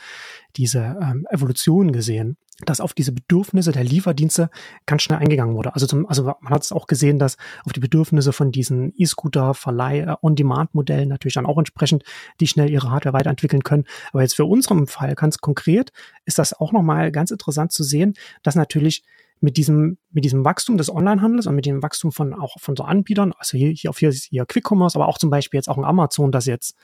[0.56, 4.50] diese ähm, Evolution gesehen, dass auf diese Bedürfnisse der Lieferdienste
[4.86, 5.74] ganz schnell eingegangen wurde.
[5.74, 9.52] Also, zum, also man hat es auch gesehen, dass auf die Bedürfnisse von diesen E-Scooter,
[9.52, 12.04] Verleih, äh, On-Demand-Modellen natürlich dann auch entsprechend
[12.40, 13.84] die schnell ihre Hardware weiterentwickeln können.
[14.12, 15.92] Aber jetzt für unseren Fall ganz konkret
[16.24, 19.04] ist das auch nochmal ganz interessant zu sehen, dass natürlich
[19.40, 22.84] mit diesem, mit diesem Wachstum des Onlinehandels und mit dem Wachstum von auch von so
[22.84, 25.76] Anbietern, also hier, hier auf hier, hier Quick Commerce, aber auch zum Beispiel jetzt auch
[25.76, 26.74] ein Amazon, das jetzt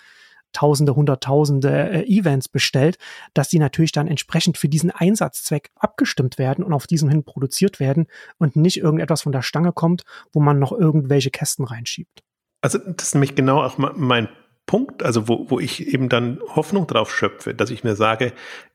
[0.52, 2.98] Tausende, Hunderttausende äh, Events bestellt,
[3.34, 7.80] dass die natürlich dann entsprechend für diesen Einsatzzweck abgestimmt werden und auf diesem hin produziert
[7.80, 8.06] werden
[8.38, 12.22] und nicht irgendetwas von der Stange kommt, wo man noch irgendwelche Kästen reinschiebt.
[12.60, 14.28] Also das ist nämlich genau auch mein
[14.66, 18.32] Punkt, also wo, wo ich eben dann Hoffnung drauf schöpfe, dass ich mir sage,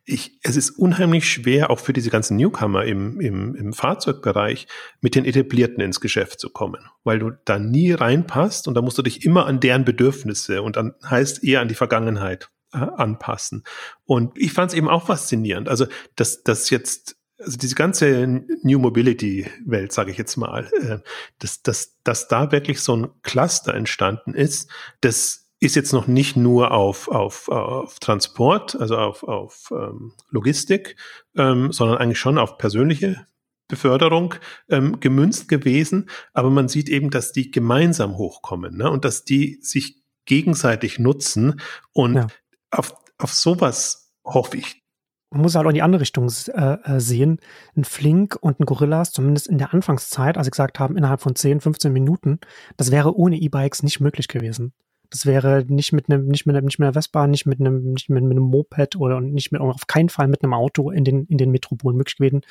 [0.10, 4.66] ich, es ist unheimlich schwer, auch für diese ganzen Newcomer im, im, im Fahrzeugbereich
[5.02, 8.98] mit den Etablierten ins Geschäft zu kommen, weil du da nie reinpasst und da musst
[8.98, 13.64] du dich immer an deren Bedürfnisse und dann heißt eher an die Vergangenheit äh, anpassen.
[14.06, 18.80] Und ich fand es eben auch faszinierend, also dass das jetzt also diese ganze New
[18.80, 21.00] Mobility Welt, sage ich jetzt mal, äh,
[21.40, 26.38] dass, dass, dass da wirklich so ein Cluster entstanden ist, das ist jetzt noch nicht
[26.38, 30.96] nur auf, auf, auf Transport, also auf, auf ähm, Logistik,
[31.36, 33.28] ähm, sondern eigentlich schon auf persönliche
[33.68, 34.36] Beförderung
[34.70, 36.10] ähm, gemünzt gewesen.
[36.34, 38.90] Aber man sieht eben, dass die gemeinsam hochkommen ne?
[38.90, 41.60] und dass die sich gegenseitig nutzen.
[41.92, 42.28] Und ja.
[42.70, 44.84] auf, auf sowas hoffe ich.
[45.30, 47.40] Man muss halt auch in die andere Richtung äh, äh, sehen.
[47.76, 51.36] Ein Flink und ein Gorillas, zumindest in der Anfangszeit, als sie gesagt haben, innerhalb von
[51.36, 52.40] 10, 15 Minuten,
[52.78, 54.74] das wäre ohne E-Bikes nicht möglich gewesen.
[55.10, 57.94] Das wäre nicht mit einem, nicht mit einem, nicht mit einer Vespa, nicht mit einem,
[57.94, 61.04] nicht mit, mit einem Moped oder nicht mit, auf keinen Fall mit einem Auto in
[61.04, 62.42] den, in den Metropolen möglich gewesen.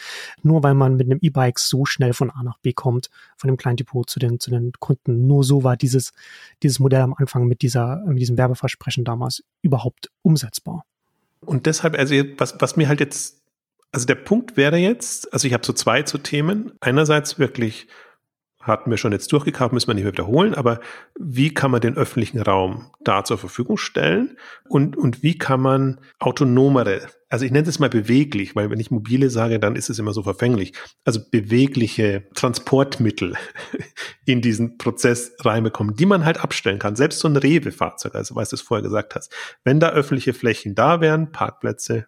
[0.43, 3.57] Nur weil man mit einem E-Bike so schnell von A nach B kommt, von dem
[3.57, 5.27] kleinen Depot zu den, zu den Kunden.
[5.27, 6.13] Nur so war dieses,
[6.63, 10.85] dieses Modell am Anfang mit dieser, mit diesem Werbeversprechen damals überhaupt umsetzbar.
[11.41, 13.43] Und deshalb, also was, was mir halt jetzt,
[13.93, 16.73] also der Punkt wäre jetzt, also ich habe so zwei zu Themen.
[16.81, 17.87] Einerseits wirklich
[18.67, 20.81] hatten wir schon jetzt durchgekauft, müssen wir nicht mehr wiederholen, aber
[21.19, 24.37] wie kann man den öffentlichen Raum da zur Verfügung stellen?
[24.69, 28.91] Und, und wie kann man autonomere, also ich nenne es mal beweglich, weil wenn ich
[28.91, 30.73] mobile sage, dann ist es immer so verfänglich,
[31.05, 33.35] also bewegliche Transportmittel
[34.25, 38.45] in diesen Prozess reinbekommen, die man halt abstellen kann, selbst so ein Rewe-Fahrzeug, also weil
[38.47, 39.33] du es vorher gesagt hast,
[39.64, 42.07] wenn da öffentliche Flächen da wären, Parkplätze,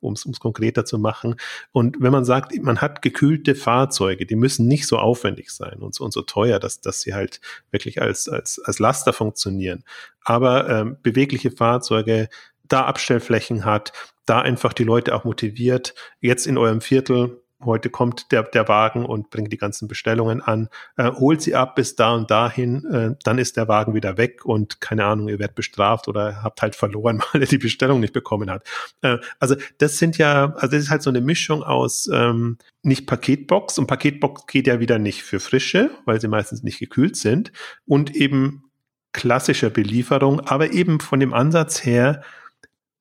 [0.00, 1.36] um es konkreter zu machen.
[1.72, 5.94] Und wenn man sagt, man hat gekühlte Fahrzeuge, die müssen nicht so aufwendig sein und
[5.94, 9.84] so, und so teuer, dass, dass sie halt wirklich als, als, als Laster funktionieren.
[10.22, 12.28] Aber ähm, bewegliche Fahrzeuge,
[12.66, 13.92] da Abstellflächen hat,
[14.26, 19.04] da einfach die Leute auch motiviert, jetzt in eurem Viertel heute kommt der, der Wagen
[19.04, 23.14] und bringt die ganzen Bestellungen an, äh, holt sie ab bis da und dahin, äh,
[23.24, 26.76] dann ist der Wagen wieder weg und keine Ahnung, ihr werdet bestraft oder habt halt
[26.76, 28.66] verloren, weil er die Bestellung nicht bekommen hat.
[29.02, 33.06] Äh, also das sind ja, also das ist halt so eine Mischung aus ähm, nicht
[33.06, 37.52] Paketbox und Paketbox geht ja wieder nicht für frische, weil sie meistens nicht gekühlt sind
[37.86, 38.70] und eben
[39.12, 42.22] klassischer Belieferung, aber eben von dem Ansatz her,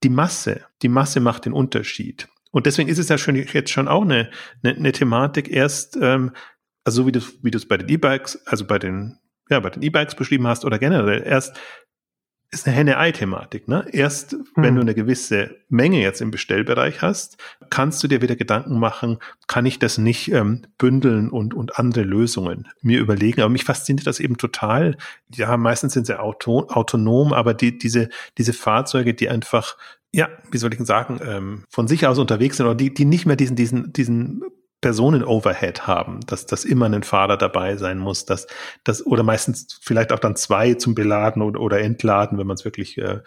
[0.04, 2.28] die Masse, die Masse macht den Unterschied.
[2.52, 4.30] Und deswegen ist es ja schon jetzt schon auch eine,
[4.64, 6.32] eine, eine Thematik erst, ähm,
[6.84, 9.20] also so wie du wie du es bei den E-Bikes, also bei den
[9.50, 11.60] ja bei den E-Bikes beschrieben hast oder generell erst
[12.50, 13.68] ist eine Henne-Ei-Thematik.
[13.68, 13.86] Ne?
[13.92, 14.46] Erst hm.
[14.56, 17.38] wenn du eine gewisse Menge jetzt im Bestellbereich hast,
[17.70, 19.18] kannst du dir wieder Gedanken machen,
[19.48, 23.42] kann ich das nicht ähm, bündeln und, und andere Lösungen mir überlegen.
[23.42, 24.98] Aber mich fasziniert das eben total.
[25.34, 29.78] Ja, meistens sind sie auto, autonom, aber die, diese, diese Fahrzeuge, die einfach
[30.14, 33.06] ja, wie soll ich denn sagen, ähm, von sich aus unterwegs sind oder die, die
[33.06, 34.42] nicht mehr diesen, diesen, diesen
[34.82, 38.46] Personen-Overhead haben, dass, dass immer ein Fahrer dabei sein muss, dass,
[38.84, 42.64] dass, oder meistens vielleicht auch dann zwei zum Beladen oder, oder Entladen, wenn man es
[42.64, 43.22] wirklich äh,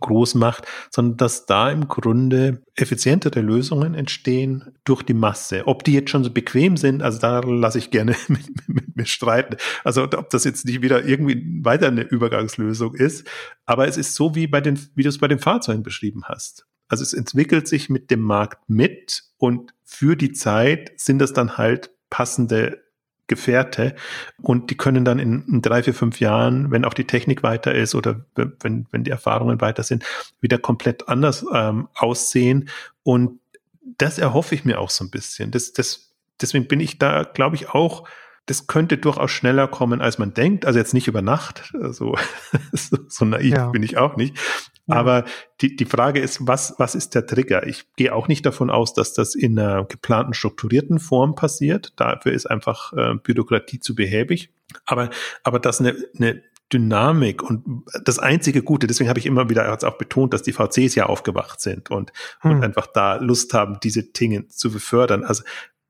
[0.00, 5.66] groß macht, sondern dass da im Grunde effizientere Lösungen entstehen durch die Masse.
[5.66, 9.06] Ob die jetzt schon so bequem sind, also da lasse ich gerne mit, mit mir
[9.06, 9.56] streiten.
[9.84, 13.28] Also ob das jetzt nicht wieder irgendwie weiter eine Übergangslösung ist,
[13.64, 16.66] aber es ist so wie bei den, wie du es bei den Fahrzeugen beschrieben hast.
[16.88, 21.56] Also es entwickelt sich mit dem Markt mit und für die Zeit sind das dann
[21.56, 22.82] halt passende
[23.28, 23.96] Gefährte
[24.40, 27.74] und die können dann in, in, drei, vier, fünf Jahren, wenn auch die Technik weiter
[27.74, 30.04] ist oder wenn, wenn die Erfahrungen weiter sind,
[30.40, 32.68] wieder komplett anders ähm, aussehen.
[33.02, 33.40] Und
[33.98, 35.50] das erhoffe ich mir auch so ein bisschen.
[35.50, 38.08] Das, das, deswegen bin ich da, glaube ich, auch
[38.46, 40.66] das könnte durchaus schneller kommen, als man denkt.
[40.66, 42.16] Also jetzt nicht über Nacht, also,
[42.72, 43.68] so, so naiv ja.
[43.70, 44.36] bin ich auch nicht.
[44.86, 44.96] Ja.
[44.96, 45.24] Aber
[45.60, 47.66] die, die Frage ist, was, was ist der Trigger?
[47.66, 51.92] Ich gehe auch nicht davon aus, dass das in einer geplanten, strukturierten Form passiert.
[51.96, 54.52] Dafür ist einfach äh, Bürokratie zu behäbig.
[54.84, 55.10] Aber,
[55.42, 56.42] aber dass eine, eine
[56.72, 60.94] Dynamik und das einzige Gute, deswegen habe ich immer wieder auch betont, dass die VCs
[60.94, 62.52] ja aufgewacht sind und, hm.
[62.52, 65.24] und einfach da Lust haben, diese Dinge zu befördern.
[65.24, 65.44] Also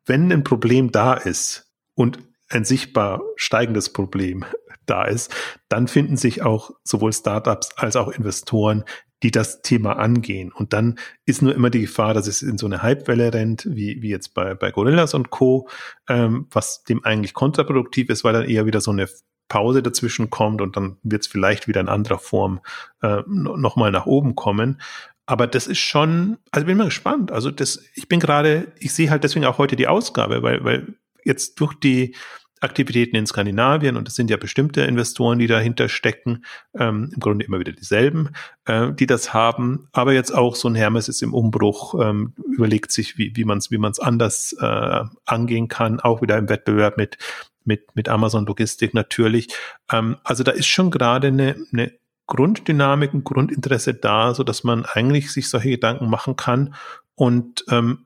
[0.06, 2.18] wenn ein Problem da ist und
[2.48, 4.44] ein sichtbar steigendes Problem
[4.86, 5.34] da ist,
[5.68, 8.84] dann finden sich auch sowohl Startups als auch Investoren,
[9.22, 10.52] die das Thema angehen.
[10.52, 14.02] Und dann ist nur immer die Gefahr, dass es in so eine Hypewelle rennt, wie,
[14.02, 15.68] wie jetzt bei, bei Gorillas und Co.,
[16.08, 19.08] ähm, was dem eigentlich kontraproduktiv ist, weil dann eher wieder so eine
[19.48, 22.60] Pause dazwischen kommt und dann wird es vielleicht wieder in anderer Form
[23.00, 24.80] äh, nochmal nach oben kommen.
[25.24, 27.32] Aber das ist schon, also bin mal gespannt.
[27.32, 30.94] Also das, ich bin gerade, ich sehe halt deswegen auch heute die Ausgabe, weil, weil
[31.26, 32.14] jetzt durch die
[32.60, 36.44] Aktivitäten in Skandinavien und es sind ja bestimmte Investoren, die dahinter stecken,
[36.78, 38.30] ähm, im Grunde immer wieder dieselben,
[38.64, 39.88] äh, die das haben.
[39.92, 43.58] Aber jetzt auch so ein Hermes ist im Umbruch, ähm, überlegt sich, wie, wie man
[43.58, 47.18] es wie man's anders äh, angehen kann, auch wieder im Wettbewerb mit,
[47.64, 49.48] mit, mit Amazon Logistik natürlich.
[49.92, 51.92] Ähm, also da ist schon gerade eine, eine
[52.26, 56.74] Grunddynamik, ein Grundinteresse da, so dass man eigentlich sich solche Gedanken machen kann
[57.14, 58.05] und ähm,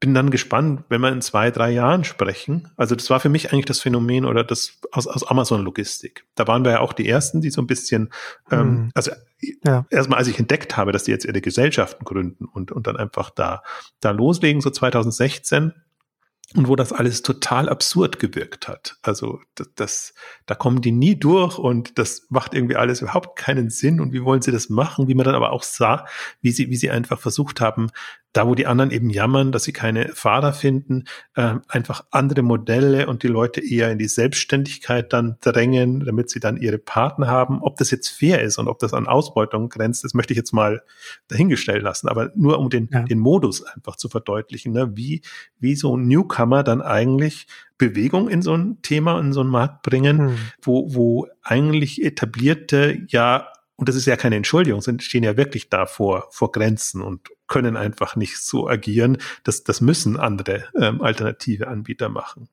[0.00, 2.68] bin dann gespannt, wenn wir in zwei, drei Jahren sprechen.
[2.76, 6.24] Also das war für mich eigentlich das Phänomen oder das aus, aus Amazon Logistik.
[6.34, 8.08] Da waren wir ja auch die ersten, die so ein bisschen,
[8.50, 8.60] ähm, hm.
[8.60, 9.12] ähm, also
[9.62, 9.84] ja.
[9.90, 13.28] erstmal als ich entdeckt habe, dass die jetzt ihre Gesellschaften gründen und, und dann einfach
[13.28, 13.62] da,
[14.00, 15.74] da loslegen, so 2016,
[16.56, 18.96] und wo das alles total absurd gewirkt hat.
[19.02, 20.14] Also das, das,
[20.46, 24.00] da kommen die nie durch und das macht irgendwie alles überhaupt keinen Sinn.
[24.00, 25.06] Und wie wollen sie das machen?
[25.06, 26.06] Wie man dann aber auch sah,
[26.40, 27.90] wie sie, wie sie einfach versucht haben,
[28.32, 31.04] da wo die anderen eben jammern, dass sie keine Fahrer finden,
[31.34, 36.38] äh, einfach andere Modelle und die Leute eher in die Selbstständigkeit dann drängen, damit sie
[36.38, 37.60] dann ihre Partner haben.
[37.60, 40.52] Ob das jetzt fair ist und ob das an Ausbeutung grenzt, das möchte ich jetzt
[40.52, 40.82] mal
[41.28, 42.08] dahingestellt lassen.
[42.08, 43.02] Aber nur um den, ja.
[43.02, 44.96] den Modus einfach zu verdeutlichen, ne?
[44.96, 45.22] wie,
[45.58, 49.82] wie so ein Newcomer dann eigentlich Bewegung in so ein Thema, in so einen Markt
[49.82, 50.36] bringen, hm.
[50.62, 53.48] wo, wo eigentlich etablierte ja
[53.80, 57.30] und das ist ja keine Entschuldigung, sind, stehen ja wirklich da vor, vor Grenzen und
[57.50, 59.18] können einfach nicht so agieren.
[59.44, 62.48] Das, das müssen andere ähm, alternative Anbieter machen.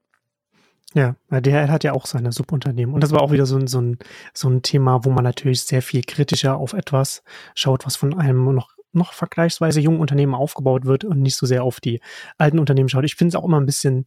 [0.94, 2.96] Ja, DHL hat ja auch seine Subunternehmen.
[2.96, 4.00] Und das war auch wieder so ein, so, ein,
[4.34, 7.24] so ein Thema, wo man natürlich sehr viel kritischer auf etwas
[7.56, 11.64] schaut, was von einem noch noch vergleichsweise jungen Unternehmen aufgebaut wird und nicht so sehr
[11.64, 12.02] auf die
[12.38, 13.06] alten Unternehmen schaut.
[13.06, 14.06] Ich finde es auch immer ein bisschen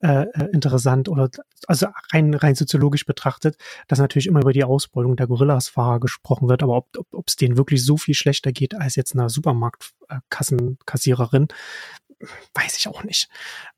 [0.00, 1.28] äh, äh, interessant oder
[1.66, 6.62] also rein, rein soziologisch betrachtet, dass natürlich immer über die Ausbeutung der Gorillas-Fahrer gesprochen wird,
[6.62, 9.28] aber ob es ob, denen wirklich so viel schlechter geht als jetzt einer
[10.10, 11.48] Supermarktkassenkassiererin,
[12.54, 13.30] weiß ich auch nicht,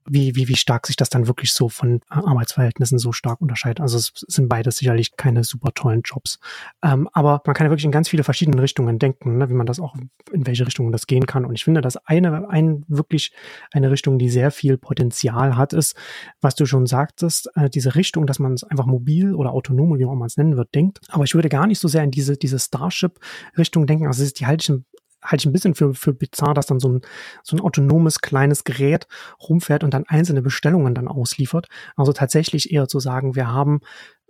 [0.04, 3.80] wie, wie, wie stark sich das dann wirklich so von Arbeitsverhältnissen so stark unterscheidet.
[3.80, 6.40] Also es sind beides sicherlich keine super tollen Jobs.
[6.82, 9.66] Ähm, aber man kann ja wirklich in ganz viele verschiedene Richtungen denken, ne, wie man
[9.66, 9.94] das auch,
[10.32, 11.44] in welche Richtungen das gehen kann.
[11.44, 13.32] Und ich finde, dass eine, ein, wirklich
[13.70, 15.96] eine Richtung, die sehr viel Potenzial hat, ist,
[16.40, 20.04] was du schon sagtest, äh, diese Richtung, dass man es einfach mobil oder autonom, wie
[20.04, 20.98] man es nennen wird, denkt.
[21.10, 24.08] Aber ich würde gar nicht so sehr in diese, diese Starship-Richtung denken.
[24.08, 24.82] Also die halte ich
[25.22, 27.00] halte ich ein bisschen für, für bizarr, dass dann so ein,
[27.42, 29.06] so ein autonomes kleines Gerät
[29.48, 31.68] rumfährt und dann einzelne Bestellungen dann ausliefert.
[31.96, 33.80] Also tatsächlich eher zu sagen, wir haben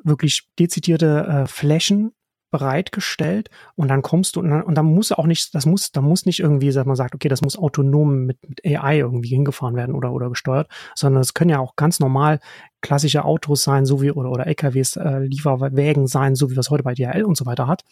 [0.04, 2.12] wirklich dezidierte äh, Flächen
[2.52, 6.02] bereitgestellt und dann kommst du und dann, und dann muss auch nicht, das muss, da
[6.02, 9.74] muss nicht irgendwie, dass man sagt, okay, das muss autonom mit, mit AI irgendwie hingefahren
[9.74, 12.40] werden oder, oder gesteuert, sondern es können ja auch ganz normal
[12.82, 16.68] klassische Autos sein, so wie, oder, oder LKWs, äh, Lieferwägen sein, so wie wir es
[16.68, 17.84] heute bei DHL und so weiter hat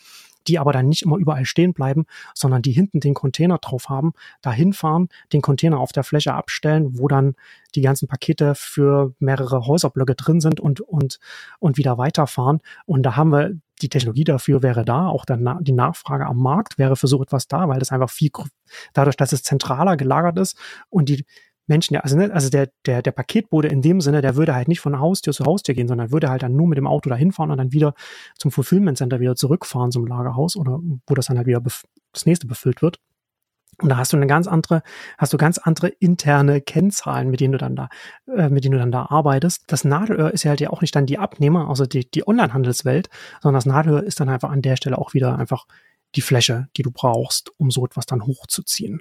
[0.47, 4.13] die aber dann nicht immer überall stehen bleiben, sondern die hinten den Container drauf haben,
[4.43, 7.35] da hinfahren, den Container auf der Fläche abstellen, wo dann
[7.75, 11.21] die ganzen Pakete für mehrere Häuserblöcke drin sind und, und,
[11.59, 12.61] und wieder weiterfahren.
[12.87, 16.79] Und da haben wir die Technologie dafür wäre da, auch dann die Nachfrage am Markt
[16.79, 18.31] wäre für so etwas da, weil das einfach viel,
[18.93, 20.59] dadurch, dass es zentraler gelagert ist
[20.91, 21.25] und die
[21.71, 24.69] Menschen, ja, also, ne, also der, der, der Paketbote in dem Sinne, der würde halt
[24.69, 27.33] nicht von Haustür zu Haustür gehen, sondern würde halt dann nur mit dem Auto dahin
[27.33, 27.95] fahren und dann wieder
[28.37, 32.47] zum Fulfillment Center wieder zurückfahren zum Lagerhaus oder wo das dann halt wieder das nächste
[32.47, 32.99] befüllt wird.
[33.81, 34.83] Und da hast du eine ganz andere,
[35.17, 37.89] hast du ganz andere interne Kennzahlen, mit denen du dann da,
[38.27, 39.65] äh, mit denen du dann da arbeitest.
[39.69, 43.09] Das Nadelöhr ist ja halt ja auch nicht dann die Abnehmer, also die, die Online-Handelswelt,
[43.41, 45.67] sondern das Nadelöhr ist dann einfach an der Stelle auch wieder einfach
[46.15, 49.01] die Fläche, die du brauchst, um so etwas dann hochzuziehen.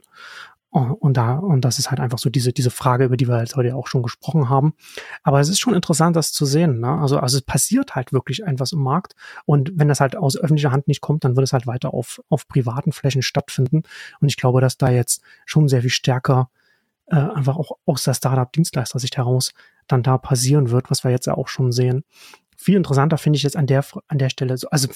[0.71, 3.55] Und da, und das ist halt einfach so diese, diese Frage, über die wir halt
[3.55, 4.75] heute auch schon gesprochen haben.
[5.23, 6.79] Aber es ist schon interessant, das zu sehen.
[6.79, 6.89] Ne?
[6.89, 9.15] Also, also es passiert halt wirklich etwas im Markt.
[9.45, 12.21] Und wenn das halt aus öffentlicher Hand nicht kommt, dann wird es halt weiter auf,
[12.29, 13.81] auf privaten Flächen stattfinden.
[14.21, 16.51] Und ich glaube, dass da jetzt schon sehr viel stärker
[17.07, 19.53] äh, einfach auch aus der Startup-Dienstleister-Sicht heraus
[19.87, 22.03] dann da passieren wird, was wir jetzt ja auch schon sehen.
[22.55, 24.89] Viel interessanter finde ich jetzt an der, an der Stelle, also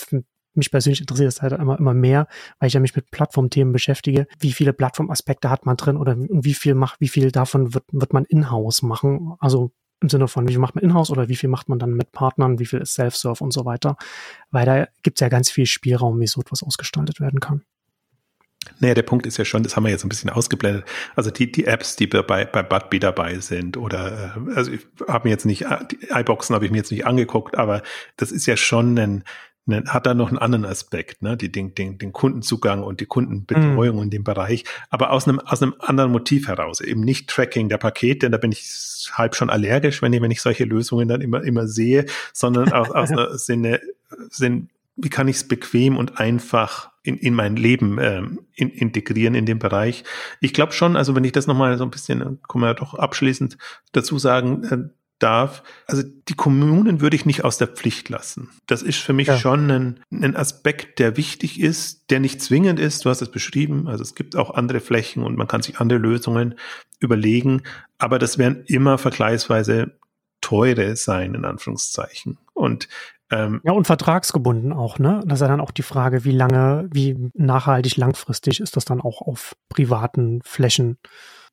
[0.56, 2.28] mich persönlich interessiert es halt immer, immer mehr,
[2.60, 4.28] weil ich ja mich mit Plattformthemen beschäftige.
[4.40, 8.14] Wie viele Plattformaspekte hat man drin oder wie viel macht, wie viel davon wird, wird
[8.14, 9.34] man in-house machen?
[9.40, 11.94] Also im Sinne von, wie viel macht man in-house oder wie viel macht man dann
[11.94, 13.96] mit Partnern, wie viel ist Self-Serve und so weiter.
[14.52, 17.64] Weil da gibt es ja ganz viel Spielraum, wie so etwas ausgestaltet werden kann.
[18.80, 20.86] Naja, der Punkt ist ja schon, das haben wir jetzt ein bisschen ausgeblendet.
[21.16, 25.28] Also die, die Apps, die bei, bei Budbee dabei sind oder, äh, also ich habe
[25.28, 27.82] mir jetzt nicht, die iBoxen habe ich mir jetzt nicht angeguckt, aber
[28.18, 29.24] das ist ja schon ein,
[29.68, 31.38] hat da noch einen anderen Aspekt, ne?
[31.38, 34.04] Die, den, den, den Kundenzugang und die Kundenbetreuung mm.
[34.04, 36.82] in dem Bereich, aber aus einem, aus einem anderen Motiv heraus.
[36.82, 40.42] Eben nicht Tracking der Pakete, da bin ich halb schon allergisch, wenn ich, wenn ich
[40.42, 43.80] solche Lösungen dann immer, immer sehe, sondern aus, aus einer Sinne,
[44.30, 49.36] Sinn, wie kann ich es bequem und einfach in, in mein Leben ähm, in, integrieren
[49.36, 50.04] in dem Bereich.
[50.40, 52.74] Ich glaube schon, also wenn ich das nochmal so ein bisschen, äh, kann man ja
[52.74, 53.58] doch abschließend
[53.92, 54.90] dazu sagen, äh,
[55.20, 55.64] darf.
[55.88, 58.50] Also die Kommunen würde ich nicht aus der Pflicht lassen.
[58.68, 59.38] Das ist für mich ja.
[59.38, 63.06] schon ein, ein Aspekt, der wichtig ist, der nicht zwingend ist.
[63.06, 63.88] Du hast es beschrieben.
[63.88, 66.56] Also es gibt auch andere Flächen und man kann sich andere Lösungen
[67.00, 67.64] überlegen.
[67.98, 69.98] Aber das werden immer vergleichsweise
[70.42, 72.38] teure sein, in Anführungszeichen.
[72.54, 72.90] Und
[73.32, 75.22] ähm, ja, und vertragsgebunden auch, ne?
[75.26, 79.02] Das ist ja dann auch die Frage, wie lange, wie nachhaltig langfristig ist das dann
[79.02, 80.98] auch auf privaten Flächen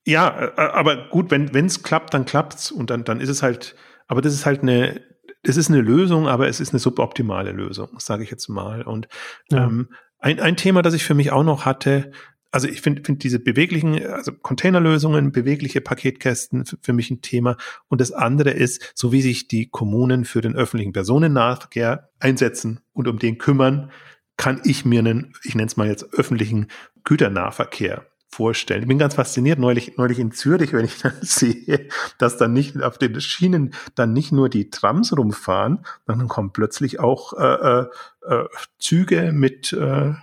[0.07, 3.77] ja, äh, aber gut, wenn es klappt, dann klappt's und dann, dann ist es halt,
[4.09, 5.01] aber das ist halt eine,
[5.43, 8.83] das ist eine Lösung, aber es ist eine suboptimale Lösung, sage ich jetzt mal.
[8.83, 9.09] Und
[9.51, 9.65] ja.
[9.65, 9.89] ähm,
[10.19, 12.13] ein, ein Thema, das ich für mich auch noch hatte,
[12.53, 17.57] also ich finde find diese beweglichen, also Containerlösungen, bewegliche Paketkästen für mich ein Thema.
[17.89, 23.07] Und das andere ist, so wie sich die Kommunen für den öffentlichen Personennahverkehr einsetzen und
[23.07, 23.93] um den kümmern,
[24.37, 26.67] kann ich mir einen, ich nenne es mal jetzt öffentlichen
[27.05, 28.83] Güternahverkehr vorstellen.
[28.83, 32.81] Ich bin ganz fasziniert, neulich, neulich in Zürich, wenn ich dann sehe, dass dann nicht
[32.81, 37.87] auf den Schienen dann nicht nur die Trams rumfahren, sondern kommen plötzlich auch äh, äh,
[38.23, 38.45] äh
[38.79, 40.15] Züge mit, äh,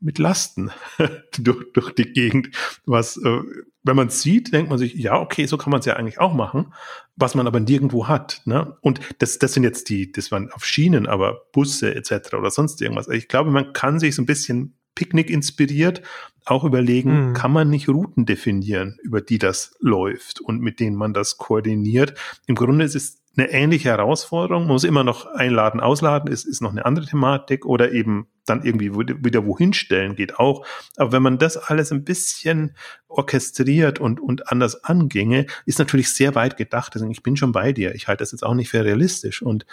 [0.00, 0.70] mit Lasten
[1.38, 2.50] durch, durch die Gegend.
[2.84, 3.40] Was, äh,
[3.82, 6.34] wenn man sieht, denkt man sich, ja, okay, so kann man es ja eigentlich auch
[6.34, 6.74] machen,
[7.16, 8.42] was man aber nirgendwo hat.
[8.44, 8.76] Ne?
[8.82, 12.34] Und das, das sind jetzt die, das waren auf Schienen, aber Busse etc.
[12.34, 13.08] oder sonst irgendwas.
[13.08, 16.02] Ich glaube, man kann sich so ein bisschen Picknick inspiriert,
[16.44, 17.34] auch überlegen, mhm.
[17.34, 22.14] kann man nicht Routen definieren, über die das läuft und mit denen man das koordiniert.
[22.46, 24.64] Im Grunde ist es eine ähnliche Herausforderung.
[24.64, 28.62] Man muss immer noch einladen, ausladen, ist, ist noch eine andere Thematik oder eben dann
[28.62, 30.66] irgendwie wieder wohin stellen geht auch.
[30.96, 32.76] Aber wenn man das alles ein bisschen
[33.08, 36.94] orchestriert und, und anders anginge, ist natürlich sehr weit gedacht.
[36.94, 37.94] Also ich bin schon bei dir.
[37.94, 39.42] Ich halte das jetzt auch nicht für realistisch.
[39.42, 39.66] Und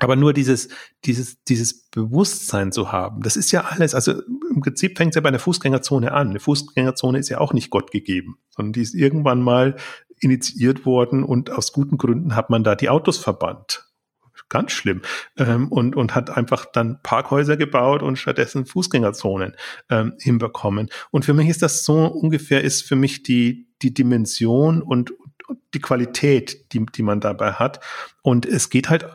[0.00, 0.68] aber nur dieses,
[1.04, 5.20] dieses, dieses Bewusstsein zu haben, das ist ja alles, also im Prinzip fängt es ja
[5.20, 6.30] bei einer Fußgängerzone an.
[6.30, 9.76] Eine Fußgängerzone ist ja auch nicht Gott gegeben, sondern die ist irgendwann mal
[10.20, 13.84] initiiert worden und aus guten Gründen hat man da die Autos verbannt.
[14.48, 15.02] Ganz schlimm.
[15.36, 19.54] Ähm, und, und hat einfach dann Parkhäuser gebaut und stattdessen Fußgängerzonen
[19.90, 20.88] ähm, hinbekommen.
[21.10, 25.12] Und für mich ist das so ungefähr, ist für mich die, die Dimension und,
[25.74, 27.80] die Qualität, die, die man dabei hat.
[28.22, 29.06] Und es geht halt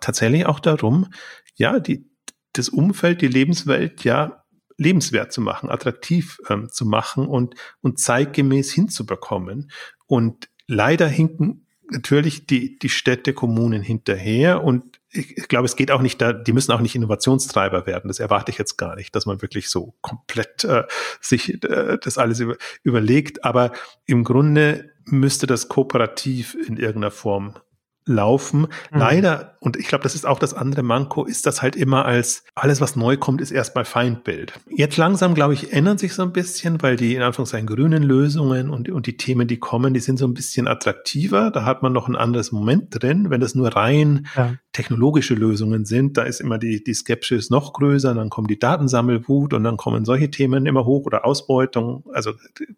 [0.00, 1.08] tatsächlich auch darum,
[1.54, 2.08] ja, die,
[2.52, 4.44] das Umfeld, die Lebenswelt, ja,
[4.76, 9.70] lebenswert zu machen, attraktiv ähm, zu machen und, und zeitgemäß hinzubekommen.
[10.06, 15.90] Und leider hinken natürlich die, die Städte, Kommunen hinterher und ich, ich glaube, es geht
[15.90, 18.08] auch nicht da, die müssen auch nicht Innovationstreiber werden.
[18.08, 20.84] Das erwarte ich jetzt gar nicht, dass man wirklich so komplett äh,
[21.20, 23.44] sich äh, das alles über, überlegt.
[23.44, 23.72] Aber
[24.06, 27.58] im Grunde müsste das kooperativ in irgendeiner Form
[28.04, 28.62] laufen.
[28.90, 28.98] Mhm.
[28.98, 32.44] Leider, und ich glaube, das ist auch das andere Manko, ist das halt immer als
[32.54, 34.54] alles, was neu kommt, ist erstmal Feindbild.
[34.68, 38.70] Jetzt langsam, glaube ich, ändert sich so ein bisschen, weil die in Anführungszeichen grünen Lösungen
[38.70, 41.50] und, und die Themen, die kommen, die sind so ein bisschen attraktiver.
[41.52, 43.30] Da hat man noch ein anderes Moment drin.
[43.30, 44.54] Wenn das nur rein ja.
[44.72, 49.54] technologische Lösungen sind, da ist immer die, die Skepsis noch größer, dann kommen die Datensammelwut
[49.54, 52.04] und dann kommen solche Themen immer hoch oder Ausbeutung.
[52.12, 52.32] Also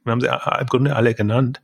[0.04, 1.62] wir haben sie im Grunde alle genannt.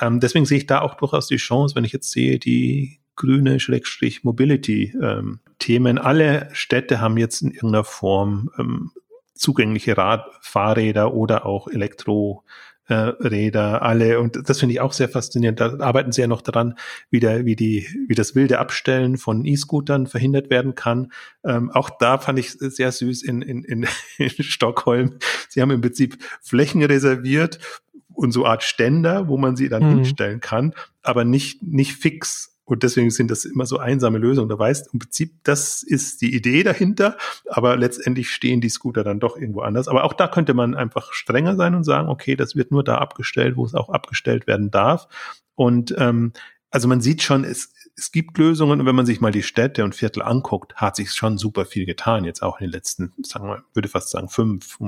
[0.00, 3.60] Ähm, deswegen sehe ich da auch durchaus die Chance, wenn ich jetzt sehe, die grüne
[3.60, 5.98] Schrägstrich Mobility ähm, Themen.
[5.98, 8.90] Alle Städte haben jetzt in irgendeiner Form ähm,
[9.34, 12.44] zugängliche Rad Fahrräder oder auch Elektroräder,
[12.88, 14.20] äh, alle.
[14.20, 15.60] Und das finde ich auch sehr faszinierend.
[15.60, 16.76] Da arbeiten sie ja noch daran,
[17.10, 21.12] wie, der, wie, die, wie das wilde Abstellen von E-Scootern verhindert werden kann.
[21.44, 23.86] Ähm, auch da fand ich sehr süß in, in, in,
[24.18, 25.18] in Stockholm.
[25.48, 27.58] Sie haben im Prinzip Flächen reserviert
[28.14, 29.94] und so Art Ständer, wo man sie dann mhm.
[29.96, 34.48] hinstellen kann, aber nicht, nicht fix und deswegen sind das immer so einsame Lösungen.
[34.48, 37.16] Da weißt im Prinzip, das ist die Idee dahinter,
[37.48, 39.88] aber letztendlich stehen die Scooter dann doch irgendwo anders.
[39.88, 42.98] Aber auch da könnte man einfach strenger sein und sagen, okay, das wird nur da
[42.98, 45.08] abgestellt, wo es auch abgestellt werden darf.
[45.54, 46.32] Und ähm,
[46.70, 49.84] also man sieht schon, es, es gibt Lösungen und wenn man sich mal die Städte
[49.84, 53.48] und Viertel anguckt, hat sich schon super viel getan, jetzt auch in den letzten, sagen
[53.48, 54.78] wir, würde fast sagen, fünf,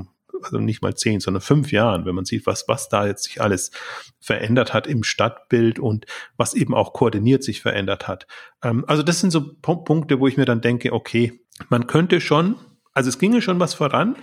[0.43, 3.41] also nicht mal zehn, sondern fünf Jahren, wenn man sieht, was, was da jetzt sich
[3.41, 3.71] alles
[4.19, 6.05] verändert hat im Stadtbild und
[6.37, 8.27] was eben auch koordiniert sich verändert hat.
[8.63, 12.55] Ähm, also das sind so Punkte, wo ich mir dann denke, okay, man könnte schon,
[12.93, 14.17] also es ginge schon was voran,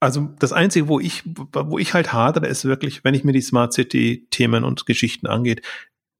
[0.00, 3.40] also das Einzige, wo ich, wo ich halt hadere, ist wirklich, wenn ich mir die
[3.40, 5.62] Smart City Themen und Geschichten angeht,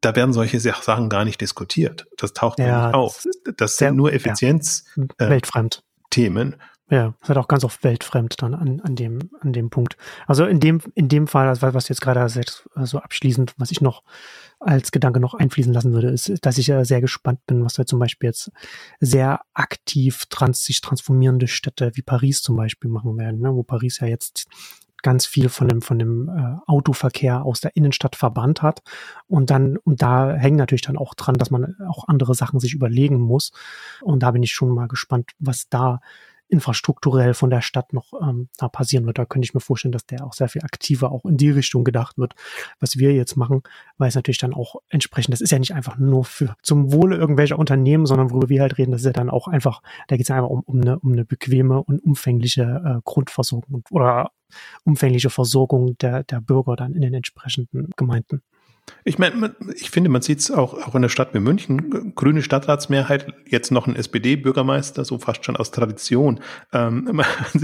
[0.02, 2.06] da werden solche Sachen gar nicht diskutiert.
[2.16, 3.24] Das taucht ja, nicht auf.
[3.56, 4.84] Das sind nur Effizienz.
[4.96, 5.82] Ja, weltfremd.
[6.10, 6.56] Themen.
[6.92, 9.96] Ja, ist halt auch ganz oft weltfremd dann an, an dem, an dem Punkt.
[10.26, 14.02] Also in dem, in dem Fall, also was jetzt gerade so abschließend, was ich noch
[14.60, 17.86] als Gedanke noch einfließen lassen würde, ist, dass ich ja sehr gespannt bin, was da
[17.86, 18.52] zum Beispiel jetzt
[19.00, 23.54] sehr aktiv trans, sich transformierende Städte wie Paris zum Beispiel machen werden, ne?
[23.54, 24.44] wo Paris ja jetzt
[25.00, 28.82] ganz viel von dem von dem äh, Autoverkehr aus der Innenstadt verbannt hat
[29.28, 32.74] und dann und da hängt natürlich dann auch dran, dass man auch andere Sachen sich
[32.74, 33.50] überlegen muss
[34.02, 35.98] und da bin ich schon mal gespannt, was da
[36.52, 39.18] infrastrukturell von der Stadt noch ähm, da passieren wird.
[39.18, 41.82] Da könnte ich mir vorstellen, dass der auch sehr viel aktiver auch in die Richtung
[41.82, 42.34] gedacht wird,
[42.78, 43.62] was wir jetzt machen,
[43.96, 47.16] weil es natürlich dann auch entsprechend, das ist ja nicht einfach nur für zum Wohle
[47.16, 50.26] irgendwelcher Unternehmen, sondern worüber wir halt reden, das ist ja dann auch einfach, da geht
[50.26, 54.30] es einfach um, um, eine, um eine bequeme und umfängliche äh, Grundversorgung oder
[54.84, 58.42] umfängliche Versorgung der, der Bürger dann in den entsprechenden Gemeinden.
[59.04, 62.42] Ich meine, ich finde, man sieht es auch, auch in der Stadt wie München, grüne
[62.42, 66.40] Stadtratsmehrheit, jetzt noch ein SPD-Bürgermeister, so fast schon aus Tradition.
[66.72, 67.22] Ähm,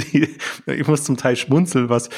[0.67, 2.09] ich muss zum Teil schmunzeln, was,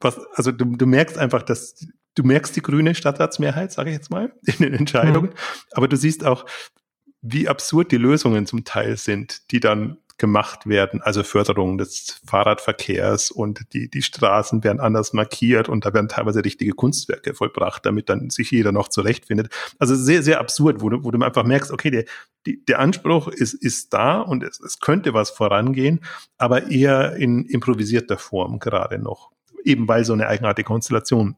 [0.00, 4.10] was, also du, du merkst einfach, dass du merkst die grüne Stadtratsmehrheit, sage ich jetzt
[4.10, 5.36] mal, in den Entscheidungen, mhm.
[5.72, 6.44] aber du siehst auch,
[7.20, 13.30] wie absurd die Lösungen zum Teil sind, die dann gemacht werden, also Förderung des Fahrradverkehrs
[13.30, 18.08] und die, die Straßen werden anders markiert und da werden teilweise richtige Kunstwerke vollbracht, damit
[18.08, 19.50] dann sich jeder noch zurechtfindet.
[19.78, 22.04] Also sehr, sehr absurd, wo du, wo du einfach merkst, okay, der,
[22.46, 26.00] die, der Anspruch ist, ist da und es, es könnte was vorangehen,
[26.36, 29.30] aber eher in improvisierter Form gerade noch,
[29.64, 31.36] eben weil so eine eigenartige Konstellation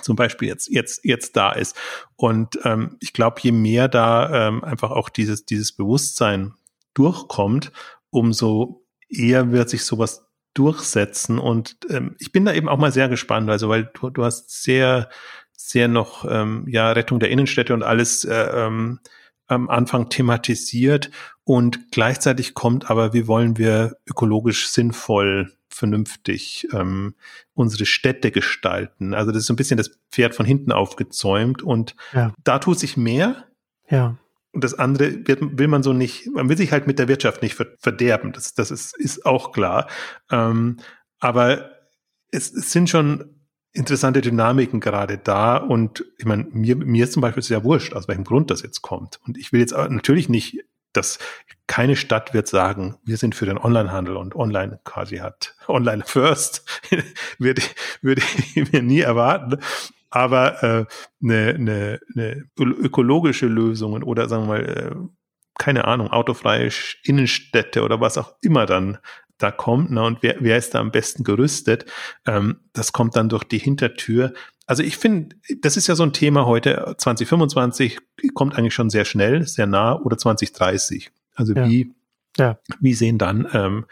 [0.00, 1.76] zum Beispiel jetzt jetzt jetzt da ist
[2.16, 6.54] und ähm, ich glaube je mehr da ähm, einfach auch dieses dieses Bewusstsein
[6.94, 7.72] durchkommt
[8.12, 11.38] umso eher wird sich sowas durchsetzen.
[11.38, 14.62] Und ähm, ich bin da eben auch mal sehr gespannt, also weil du, du hast
[14.62, 15.08] sehr,
[15.52, 19.00] sehr noch ähm, ja Rettung der Innenstädte und alles äh, ähm,
[19.46, 21.10] am Anfang thematisiert
[21.44, 27.14] und gleichzeitig kommt aber, wie wollen wir ökologisch sinnvoll, vernünftig ähm,
[27.54, 29.14] unsere Städte gestalten.
[29.14, 32.32] Also das ist so ein bisschen das Pferd von hinten aufgezäumt und ja.
[32.44, 33.46] da tut sich mehr.
[33.88, 34.18] Ja.
[34.52, 37.42] Und das andere wird, will man so nicht, man will sich halt mit der Wirtschaft
[37.42, 38.32] nicht verderben.
[38.32, 39.88] Das, das ist, ist auch klar.
[40.30, 40.76] Ähm,
[41.18, 41.70] aber
[42.30, 43.42] es, es sind schon
[43.72, 45.56] interessante Dynamiken gerade da.
[45.56, 48.82] Und ich meine, mir, mir ist zum Beispiel sehr wurscht, aus welchem Grund das jetzt
[48.82, 49.20] kommt.
[49.26, 50.58] Und ich will jetzt natürlich nicht,
[50.92, 51.18] dass
[51.66, 56.66] keine Stadt wird sagen, wir sind für den Onlinehandel und online quasi hat Online First,
[57.38, 57.62] würde,
[58.02, 58.22] würde
[58.54, 59.58] ich mir nie erwarten
[60.12, 60.84] aber äh,
[61.22, 64.94] eine, eine, eine ökologische Lösungen oder sagen wir mal, äh,
[65.58, 66.70] keine Ahnung, autofreie
[67.02, 68.98] Innenstädte oder was auch immer dann
[69.38, 71.86] da kommt, ne, und wer, wer ist da am besten gerüstet,
[72.26, 74.34] ähm, das kommt dann durch die Hintertür.
[74.66, 77.98] Also ich finde, das ist ja so ein Thema heute, 2025
[78.34, 81.10] kommt eigentlich schon sehr schnell, sehr nah, oder 2030.
[81.34, 81.68] Also ja.
[81.68, 81.92] wie,
[82.36, 82.58] ja.
[82.80, 83.86] wie sehen dann ähm,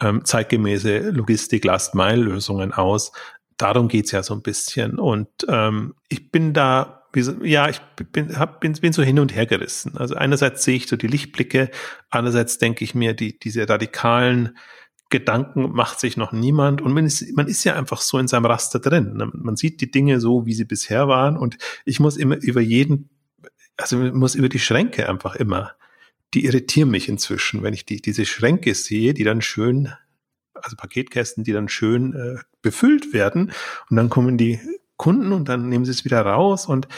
[0.00, 3.12] ähm, zeitgemäße Logistik-Last-Mile-Lösungen aus?
[3.56, 4.98] Darum geht's ja so ein bisschen.
[4.98, 7.00] Und ähm, ich bin da
[7.42, 7.80] ja, ich
[8.10, 9.96] bin, hab, bin, bin so hin und her gerissen.
[9.96, 11.70] Also einerseits sehe ich so die Lichtblicke,
[12.10, 14.56] andererseits denke ich mir, die, diese radikalen
[15.10, 18.46] Gedanken macht sich noch niemand und man ist, man ist ja einfach so in seinem
[18.46, 19.30] Raster drin.
[19.32, 23.10] Man sieht die Dinge so, wie sie bisher waren und ich muss immer über jeden,
[23.76, 25.72] also muss über die Schränke einfach immer,
[26.32, 29.92] die irritieren mich inzwischen, wenn ich die, diese Schränke sehe, die dann schön,
[30.54, 33.52] also Paketkästen, die dann schön äh, befüllt werden
[33.88, 34.58] und dann kommen die
[34.96, 36.88] Kunden und dann nehmen sie es wieder raus und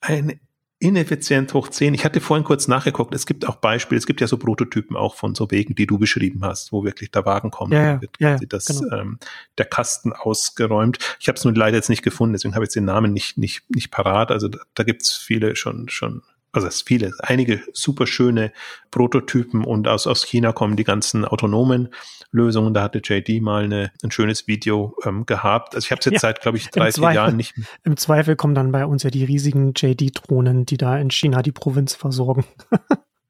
[0.00, 0.40] ein
[0.80, 1.92] ineffizient hoch 10.
[1.92, 5.14] Ich hatte vorhin kurz nachgeguckt, es gibt auch Beispiele, es gibt ja so Prototypen auch
[5.14, 8.16] von so Wegen, die du beschrieben hast, wo wirklich der Wagen kommt, ja, ja, wird
[8.18, 8.96] ja, das, genau.
[8.96, 9.18] ähm,
[9.58, 10.98] der Kasten ausgeräumt.
[11.20, 13.36] Ich habe es nur leider jetzt nicht gefunden, deswegen habe ich jetzt den Namen nicht,
[13.36, 14.30] nicht, nicht parat.
[14.30, 16.22] Also da, da gibt es viele schon, schon
[16.52, 18.52] also es viele, einige super schöne
[18.90, 21.88] Prototypen und aus, aus China kommen die ganzen autonomen
[22.32, 22.74] Lösungen.
[22.74, 25.74] Da hatte JD mal eine, ein schönes Video ähm, gehabt.
[25.74, 27.66] Also ich habe es jetzt ja, seit, glaube ich, 30 Jahren nicht mehr.
[27.84, 31.52] Im Zweifel kommen dann bei uns ja die riesigen JD-Drohnen, die da in China die
[31.52, 32.44] Provinz versorgen.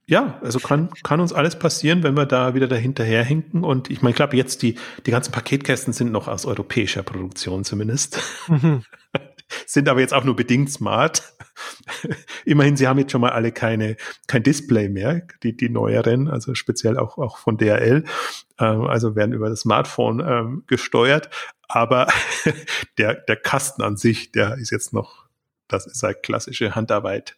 [0.06, 3.64] ja, also kann, kann uns alles passieren, wenn wir da wieder dahinterher hinken.
[3.64, 7.64] Und ich meine, ich glaube, jetzt die, die ganzen Paketkästen sind noch aus europäischer Produktion
[7.64, 8.20] zumindest.
[8.48, 8.84] Mhm.
[9.66, 11.34] sind aber jetzt auch nur bedingt smart.
[12.44, 13.96] Immerhin, sie haben jetzt schon mal alle keine,
[14.26, 18.04] kein Display mehr, die, die neueren, also speziell auch, auch von DRL,
[18.58, 21.30] ähm, also werden über das Smartphone ähm, gesteuert.
[21.68, 22.08] Aber
[22.98, 25.26] der, der Kasten an sich, der ist jetzt noch,
[25.68, 27.36] das ist halt klassische Handarbeit.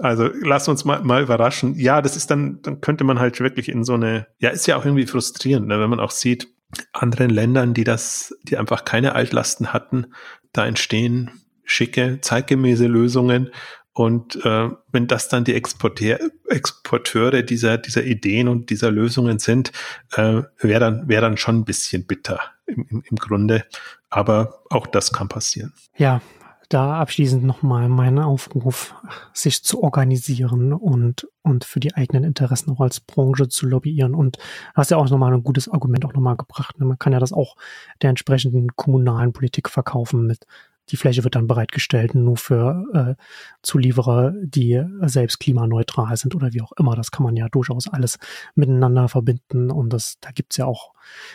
[0.00, 1.74] Also lass uns mal, mal überraschen.
[1.74, 4.76] Ja, das ist dann, dann könnte man halt wirklich in so eine, ja, ist ja
[4.76, 6.48] auch irgendwie frustrierend, ne, wenn man auch sieht,
[6.92, 10.12] anderen Ländern, die das, die einfach keine Altlasten hatten,
[10.52, 11.30] da entstehen
[11.64, 13.50] schicke, zeitgemäße Lösungen.
[13.92, 19.72] Und äh, wenn das dann die Exporteur, Exporteure dieser, dieser Ideen und dieser Lösungen sind,
[20.12, 23.64] äh, wäre dann, wäre dann schon ein bisschen bitter im, im, im Grunde.
[24.08, 25.74] Aber auch das kann passieren.
[25.96, 26.22] Ja,
[26.68, 28.94] da abschließend nochmal mein Aufruf,
[29.32, 34.14] sich zu organisieren und, und für die eigenen Interessen auch als Branche zu lobbyieren.
[34.14, 34.38] Und
[34.74, 36.78] hast ja auch nochmal ein gutes Argument auch nochmal gebracht.
[36.78, 36.86] Ne?
[36.86, 37.56] Man kann ja das auch
[38.02, 40.46] der entsprechenden kommunalen Politik verkaufen mit
[40.90, 43.22] die Fläche wird dann bereitgestellt nur für äh,
[43.62, 46.96] Zulieferer, die selbst klimaneutral sind oder wie auch immer.
[46.96, 48.18] Das kann man ja durchaus alles
[48.54, 49.70] miteinander verbinden.
[49.70, 50.94] Und das, da gibt's ja auch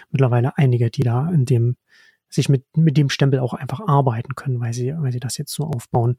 [0.10, 1.76] mittlerweile einige, die da in dem
[2.34, 5.54] sich mit, mit dem Stempel auch einfach arbeiten können, weil sie, weil sie das jetzt
[5.54, 6.18] so aufbauen.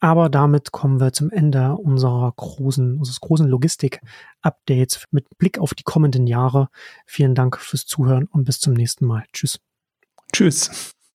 [0.00, 5.84] Aber damit kommen wir zum Ende unserer großen, unseres großen Logistik-Updates mit Blick auf die
[5.84, 6.68] kommenden Jahre.
[7.06, 9.24] Vielen Dank fürs Zuhören und bis zum nächsten Mal.
[9.32, 9.58] Tschüss.
[10.32, 10.95] Tschüss.